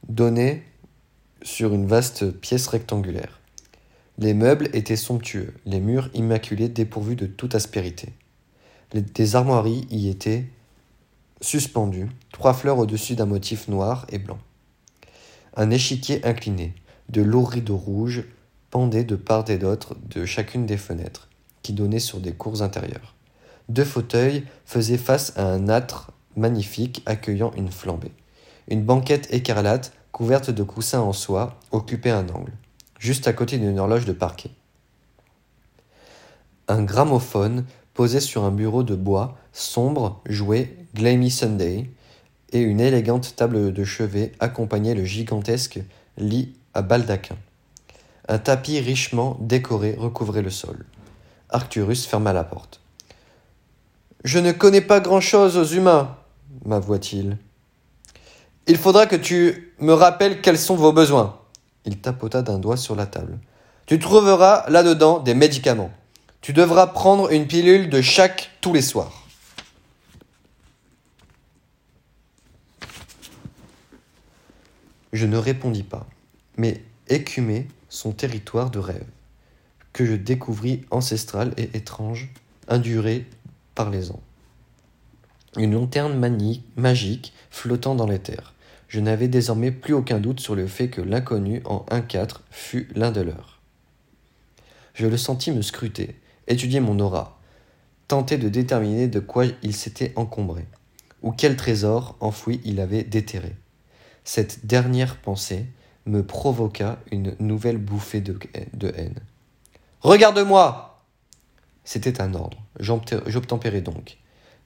donnait 0.07 0.63
sur 1.41 1.73
une 1.73 1.87
vaste 1.87 2.31
pièce 2.31 2.67
rectangulaire. 2.67 3.34
Les 4.17 4.33
meubles 4.33 4.69
étaient 4.73 4.95
somptueux, 4.95 5.53
les 5.65 5.81
murs 5.81 6.09
immaculés 6.13 6.69
dépourvus 6.69 7.17
de 7.17 7.25
toute 7.25 7.53
aspérité. 7.53 8.13
des 8.93 9.35
armoiries 9.35 9.85
y 9.89 10.07
étaient 10.09 10.45
suspendues, 11.41 12.09
trois 12.31 12.53
fleurs 12.53 12.77
au-dessus 12.77 13.15
d'un 13.15 13.25
motif 13.25 13.67
noir 13.67 14.07
et 14.09 14.17
blanc. 14.17 14.39
Un 15.57 15.69
échiquier 15.69 16.25
incliné, 16.25 16.73
de 17.09 17.21
lourds 17.21 17.49
rideaux 17.49 17.75
rouges 17.75 18.23
pendaient 18.71 19.03
de 19.03 19.17
part 19.17 19.49
et 19.49 19.57
d'autre 19.57 19.95
de 20.09 20.25
chacune 20.25 20.65
des 20.65 20.77
fenêtres, 20.77 21.27
qui 21.61 21.73
donnaient 21.73 21.99
sur 21.99 22.19
des 22.19 22.33
cours 22.33 22.61
intérieures. 22.61 23.15
Deux 23.67 23.83
fauteuils 23.83 24.45
faisaient 24.65 24.97
face 24.97 25.33
à 25.35 25.45
un 25.45 25.67
âtre 25.67 26.11
magnifique 26.37 27.03
accueillant 27.05 27.51
une 27.57 27.71
flambée. 27.71 28.11
Une 28.69 28.83
banquette 28.83 29.27
écarlate 29.33 29.91
couverte 30.11 30.49
de 30.49 30.63
coussins 30.63 31.01
en 31.01 31.11
soie, 31.11 31.59
occupait 31.71 32.09
un 32.09 32.29
angle, 32.29 32.53
juste 33.05 33.27
à 33.27 33.33
côté 33.33 33.59
d'une 33.59 33.77
horloge 33.77 34.05
de 34.05 34.13
parquet. 34.13 34.49
Un 36.67 36.81
gramophone 36.81 37.65
posé 37.93 38.19
sur 38.19 38.43
un 38.43 38.49
bureau 38.49 38.81
de 38.81 38.95
bois 38.95 39.37
sombre 39.53 40.21
jouait 40.25 40.75
Glammy 40.95 41.29
Sunday, 41.29 41.87
et 42.51 42.61
une 42.61 42.79
élégante 42.79 43.35
table 43.35 43.73
de 43.73 43.83
chevet 43.83 44.31
accompagnait 44.39 44.95
le 44.95 45.05
gigantesque 45.05 45.79
lit 46.17 46.55
à 46.73 46.81
baldaquin. 46.81 47.37
Un 48.27 48.39
tapis 48.39 48.79
richement 48.79 49.37
décoré 49.39 49.95
recouvrait 49.97 50.41
le 50.41 50.49
sol. 50.49 50.85
Arcturus 51.49 52.07
ferma 52.07 52.33
la 52.33 52.43
porte. 52.43 52.81
Je 54.23 54.39
ne 54.39 54.51
connais 54.51 54.81
pas 54.81 54.99
grand-chose 54.99 55.57
aux 55.57 55.65
humains, 55.65 56.17
m'avoua-t-il. 56.65 57.37
Il 58.65 58.77
faudra 58.77 59.05
que 59.05 59.15
tu 59.15 59.75
me 59.79 59.93
rappelles 59.93 60.41
quels 60.41 60.57
sont 60.57 60.75
vos 60.75 60.91
besoins. 60.91 61.39
Il 61.85 61.99
tapota 61.99 62.41
d'un 62.41 62.59
doigt 62.59 62.77
sur 62.77 62.95
la 62.95 63.05
table. 63.05 63.37
Tu 63.85 63.99
trouveras 63.99 64.69
là-dedans 64.69 65.19
des 65.19 65.35
médicaments. 65.35 65.91
Tu 66.41 66.53
devras 66.53 66.87
prendre 66.87 67.31
une 67.31 67.47
pilule 67.47 67.89
de 67.89 68.01
chaque 68.01 68.51
tous 68.61 68.73
les 68.73 68.81
soirs. 68.81 69.25
Je 75.13 75.25
ne 75.25 75.37
répondis 75.37 75.83
pas, 75.83 76.07
mais 76.57 76.83
écumai 77.07 77.67
son 77.89 78.11
territoire 78.11 78.69
de 78.69 78.79
rêve, 78.79 79.07
que 79.93 80.05
je 80.05 80.13
découvris 80.13 80.83
ancestral 80.91 81.53
et 81.55 81.69
étrange, 81.77 82.29
induré 82.67 83.25
par 83.75 83.89
les 83.89 84.11
ans. 84.11 84.21
Une 85.57 85.73
lanterne 85.73 86.19
magique 86.75 87.33
flottant 87.49 87.95
dans 87.95 88.07
les 88.07 88.19
terres. 88.19 88.54
Je 88.95 89.01
n'avais 89.01 89.27
désormais 89.27 89.71
plus 89.71 89.93
aucun 89.93 90.21
doute 90.21 90.39
sur 90.39 90.55
le 90.55 90.67
fait 90.67 90.87
que 90.87 91.01
l'inconnu 91.01 91.61
en 91.65 91.85
1-4 91.91 92.37
fut 92.49 92.87
l'un 92.95 93.11
de 93.11 93.19
leurs. 93.19 93.59
Je 94.93 95.05
le 95.05 95.17
sentis 95.17 95.51
me 95.51 95.61
scruter, 95.61 96.15
étudier 96.47 96.79
mon 96.79 96.97
aura, 97.01 97.37
tenter 98.07 98.37
de 98.37 98.47
déterminer 98.47 99.09
de 99.09 99.19
quoi 99.19 99.47
il 99.63 99.75
s'était 99.75 100.13
encombré, 100.15 100.65
ou 101.23 101.33
quel 101.33 101.57
trésor 101.57 102.15
enfoui 102.21 102.61
il 102.63 102.79
avait 102.79 103.03
déterré. 103.03 103.57
Cette 104.23 104.65
dernière 104.65 105.17
pensée 105.17 105.65
me 106.05 106.25
provoqua 106.25 106.97
une 107.11 107.35
nouvelle 107.41 107.79
bouffée 107.79 108.21
de, 108.21 108.39
de 108.71 108.93
haine. 108.95 109.19
Regarde-moi 109.99 111.03
C'était 111.83 112.21
un 112.21 112.33
ordre. 112.33 112.63
J'obtempérai 112.79 113.81
donc, 113.81 114.19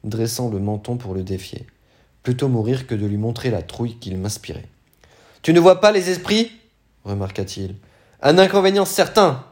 dressant 0.03 0.51
le 0.51 0.59
menton 0.59 0.97
pour 0.97 1.15
le 1.15 1.23
défier 1.23 1.65
mourir 2.47 2.87
que 2.87 2.95
de 2.95 3.05
lui 3.05 3.17
montrer 3.17 3.49
la 3.49 3.61
trouille 3.61 3.97
qu'il 3.97 4.17
m'inspirait. 4.17 4.67
Tu 5.41 5.53
ne 5.53 5.59
vois 5.59 5.81
pas 5.81 5.91
les 5.91 6.09
esprits? 6.09 6.51
remarqua-t-il. 7.05 7.75
Un 8.21 8.37
inconvénient 8.37 8.85
certain. 8.85 9.45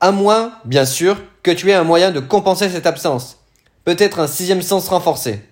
À 0.00 0.12
moins, 0.12 0.58
bien 0.64 0.84
sûr, 0.84 1.20
que 1.42 1.50
tu 1.50 1.70
aies 1.70 1.74
un 1.74 1.84
moyen 1.84 2.10
de 2.10 2.20
compenser 2.20 2.68
cette 2.68 2.86
absence. 2.86 3.38
Peut-être 3.84 4.18
un 4.18 4.26
sixième 4.26 4.62
sens 4.62 4.88
renforcé. 4.88 5.42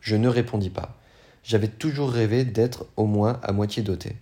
Je 0.00 0.16
ne 0.16 0.28
répondis 0.28 0.70
pas. 0.70 0.96
J'avais 1.42 1.68
toujours 1.68 2.10
rêvé 2.10 2.44
d'être 2.44 2.86
au 2.96 3.06
moins 3.06 3.40
à 3.42 3.52
moitié 3.52 3.82
doté. 3.82 4.16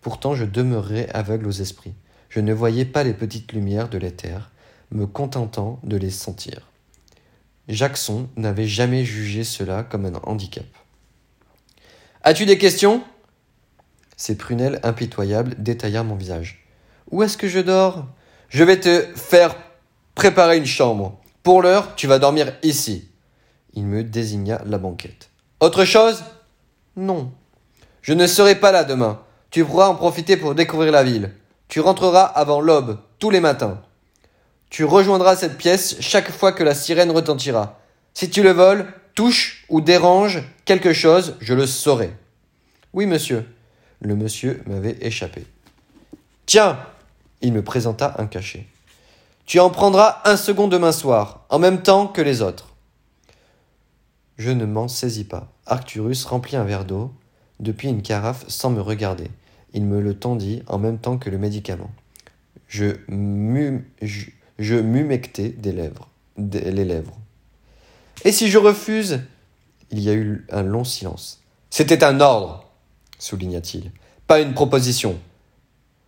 Pourtant 0.00 0.34
je 0.34 0.44
demeurais 0.44 1.08
aveugle 1.12 1.46
aux 1.46 1.50
esprits. 1.50 1.94
Je 2.28 2.40
ne 2.40 2.52
voyais 2.52 2.84
pas 2.84 3.04
les 3.04 3.14
petites 3.14 3.52
lumières 3.52 3.88
de 3.88 3.98
l'éther, 3.98 4.50
me 4.90 5.06
contentant 5.06 5.80
de 5.84 5.96
les 5.96 6.10
sentir. 6.10 6.71
Jackson 7.68 8.28
n'avait 8.36 8.66
jamais 8.66 9.04
jugé 9.04 9.44
cela 9.44 9.82
comme 9.82 10.06
un 10.06 10.20
handicap. 10.24 10.66
As-tu 12.22 12.46
des 12.46 12.58
questions? 12.58 13.02
Ses 14.16 14.36
prunelles 14.36 14.80
impitoyables 14.82 15.54
détaillèrent 15.58 16.04
mon 16.04 16.14
visage. 16.14 16.66
Où 17.10 17.22
est-ce 17.22 17.36
que 17.36 17.48
je 17.48 17.60
dors? 17.60 18.06
Je 18.48 18.64
vais 18.64 18.78
te 18.78 19.06
faire 19.14 19.56
préparer 20.14 20.58
une 20.58 20.66
chambre. 20.66 21.20
Pour 21.42 21.62
l'heure, 21.62 21.94
tu 21.96 22.06
vas 22.06 22.18
dormir 22.18 22.52
ici. 22.62 23.08
Il 23.74 23.86
me 23.86 24.04
désigna 24.04 24.60
la 24.66 24.78
banquette. 24.78 25.30
Autre 25.60 25.84
chose? 25.84 26.22
Non. 26.96 27.32
Je 28.02 28.12
ne 28.12 28.26
serai 28.26 28.54
pas 28.54 28.72
là 28.72 28.84
demain. 28.84 29.22
Tu 29.50 29.64
pourras 29.64 29.88
en 29.88 29.94
profiter 29.94 30.36
pour 30.36 30.54
découvrir 30.54 30.92
la 30.92 31.04
ville. 31.04 31.32
Tu 31.68 31.80
rentreras 31.80 32.24
avant 32.24 32.60
l'aube, 32.60 32.98
tous 33.18 33.30
les 33.30 33.40
matins. 33.40 33.82
Tu 34.72 34.84
rejoindras 34.84 35.36
cette 35.36 35.58
pièce 35.58 35.96
chaque 36.00 36.30
fois 36.30 36.50
que 36.50 36.64
la 36.64 36.74
sirène 36.74 37.10
retentira. 37.10 37.78
Si 38.14 38.30
tu 38.30 38.42
le 38.42 38.52
voles, 38.52 38.90
touche 39.14 39.66
ou 39.68 39.82
dérange 39.82 40.42
quelque 40.64 40.94
chose, 40.94 41.36
je 41.40 41.52
le 41.52 41.66
saurai. 41.66 42.10
Oui, 42.94 43.04
monsieur. 43.04 43.46
Le 44.00 44.16
monsieur 44.16 44.62
m'avait 44.66 44.96
échappé. 45.02 45.44
Tiens 46.46 46.78
Il 47.42 47.52
me 47.52 47.62
présenta 47.62 48.14
un 48.16 48.26
cachet. 48.26 48.66
Tu 49.44 49.60
en 49.60 49.68
prendras 49.68 50.22
un 50.24 50.38
second 50.38 50.68
demain 50.68 50.92
soir, 50.92 51.44
en 51.50 51.58
même 51.58 51.82
temps 51.82 52.06
que 52.06 52.22
les 52.22 52.40
autres. 52.40 52.74
Je 54.38 54.52
ne 54.52 54.64
m'en 54.64 54.88
saisis 54.88 55.24
pas. 55.24 55.52
Arcturus 55.66 56.24
remplit 56.24 56.56
un 56.56 56.64
verre 56.64 56.86
d'eau 56.86 57.12
depuis 57.60 57.88
une 57.88 58.00
carafe 58.00 58.46
sans 58.48 58.70
me 58.70 58.80
regarder. 58.80 59.30
Il 59.74 59.84
me 59.84 60.00
le 60.00 60.18
tendit 60.18 60.62
en 60.66 60.78
même 60.78 60.96
temps 60.96 61.18
que 61.18 61.28
le 61.28 61.36
médicament. 61.36 61.90
Je, 62.68 62.94
m'humectai 64.70 65.48
des 65.48 65.72
lèvres, 65.72 66.08
les 66.36 66.84
lèvres. 66.84 67.16
Et 68.24 68.32
si 68.32 68.48
je 68.48 68.58
refuse 68.58 69.20
Il 69.90 70.00
y 70.00 70.08
a 70.08 70.14
eu 70.14 70.46
un 70.50 70.62
long 70.62 70.84
silence. 70.84 71.42
C'était 71.70 72.04
un 72.04 72.20
ordre, 72.20 72.70
souligna-t-il, 73.18 73.90
pas 74.26 74.40
une 74.40 74.54
proposition. 74.54 75.18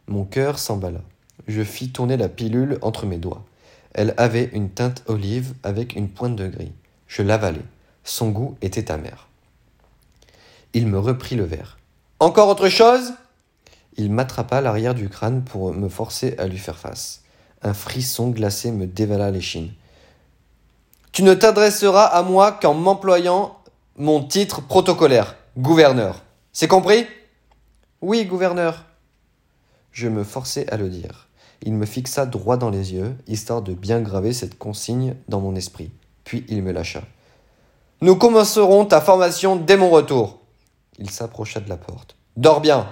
Mon 0.07 0.25
cœur 0.25 0.59
s'emballa. 0.59 1.01
Je 1.47 1.63
fis 1.63 1.91
tourner 1.91 2.17
la 2.17 2.29
pilule 2.29 2.79
entre 2.83 3.07
mes 3.07 3.19
doigts. 3.19 3.45
Elle 3.93 4.15
avait 4.17 4.51
une 4.53 4.71
teinte 4.71 5.03
olive 5.07 5.55
avec 5.63 5.97
une 5.97 6.09
pointe 6.09 6.37
de 6.37 6.49
gris. 6.49 6.73
Je 7.07 7.23
l'avalai. 7.23 7.63
Son 8.05 8.31
goût 8.31 8.57
était 8.61 8.91
amer. 8.91 9.29
Il 10.73 10.87
me 10.87 10.99
reprit 10.99 11.37
le 11.37 11.45
verre. 11.45 11.79
Encore 12.21 12.49
autre 12.49 12.69
chose? 12.69 13.15
Il 13.97 14.11
m'attrapa 14.11 14.61
l'arrière 14.61 14.95
du 14.95 15.09
crâne 15.09 15.43
pour 15.45 15.73
me 15.73 15.89
forcer 15.89 16.35
à 16.39 16.47
lui 16.47 16.59
faire 16.59 16.79
face. 16.79 17.24
Un 17.65 17.73
frisson 17.73 18.29
glacé 18.29 18.71
me 18.71 18.87
dévala 18.87 19.31
l'échine. 19.31 19.73
Tu 21.13 21.23
ne 21.23 21.33
t'adresseras 21.33 22.05
à 22.05 22.23
moi 22.23 22.53
qu'en 22.53 22.75
m'employant 22.75 23.59
mon 23.97 24.23
titre 24.23 24.61
protocolaire, 24.61 25.37
gouverneur. 25.57 26.23
C'est 26.53 26.69
compris? 26.69 27.07
Oui, 28.03 28.27
gouverneur. 28.27 28.85
Je 29.93 30.09
me 30.09 30.25
forçai 30.25 30.67
à 30.69 30.77
le 30.77 30.91
dire. 30.91 31.29
Il 31.63 31.73
me 31.73 31.87
fixa 31.87 32.27
droit 32.27 32.59
dans 32.59 32.69
les 32.69 32.93
yeux, 32.93 33.17
histoire 33.29 33.63
de 33.63 33.73
bien 33.73 34.03
graver 34.03 34.35
cette 34.35 34.59
consigne 34.59 35.15
dans 35.29 35.41
mon 35.41 35.57
esprit. 35.57 35.91
Puis 36.25 36.45
il 36.49 36.63
me 36.63 36.73
lâcha. 36.73 37.03
Nous 38.03 38.17
commencerons 38.17 38.85
ta 38.85 39.01
formation 39.01 39.57
dès 39.57 39.79
mon 39.79 39.89
retour. 39.89 40.41
Il 40.99 41.09
s'approcha 41.09 41.61
de 41.61 41.71
la 41.71 41.79
porte. 41.79 42.17
Dors 42.37 42.61
bien. 42.61 42.87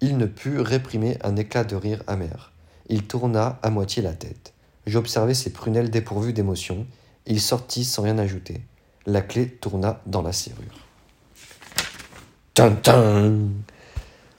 Il 0.00 0.16
ne 0.16 0.26
put 0.26 0.58
réprimer 0.58 1.16
un 1.22 1.36
éclat 1.36 1.62
de 1.62 1.76
rire 1.76 2.02
amer. 2.08 2.52
Il 2.88 3.06
tourna 3.06 3.58
à 3.62 3.70
moitié 3.70 4.02
la 4.02 4.12
tête. 4.12 4.54
J'observai 4.86 5.34
ses 5.34 5.52
prunelles 5.52 5.90
dépourvues 5.90 6.32
d'émotion. 6.32 6.86
Il 7.26 7.40
sortit 7.40 7.84
sans 7.84 8.02
rien 8.02 8.18
ajouter. 8.18 8.60
La 9.06 9.20
clé 9.20 9.48
tourna 9.48 10.00
dans 10.06 10.22
la 10.22 10.32
serrure. 10.32 10.86
Tintin 12.54 13.38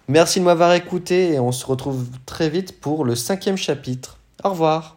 Merci 0.07 0.39
de 0.39 0.45
m'avoir 0.45 0.73
écouté 0.73 1.33
et 1.33 1.39
on 1.39 1.51
se 1.51 1.65
retrouve 1.65 2.07
très 2.25 2.49
vite 2.49 2.79
pour 2.79 3.03
le 3.03 3.15
cinquième 3.15 3.57
chapitre. 3.57 4.19
Au 4.43 4.51
revoir. 4.51 4.96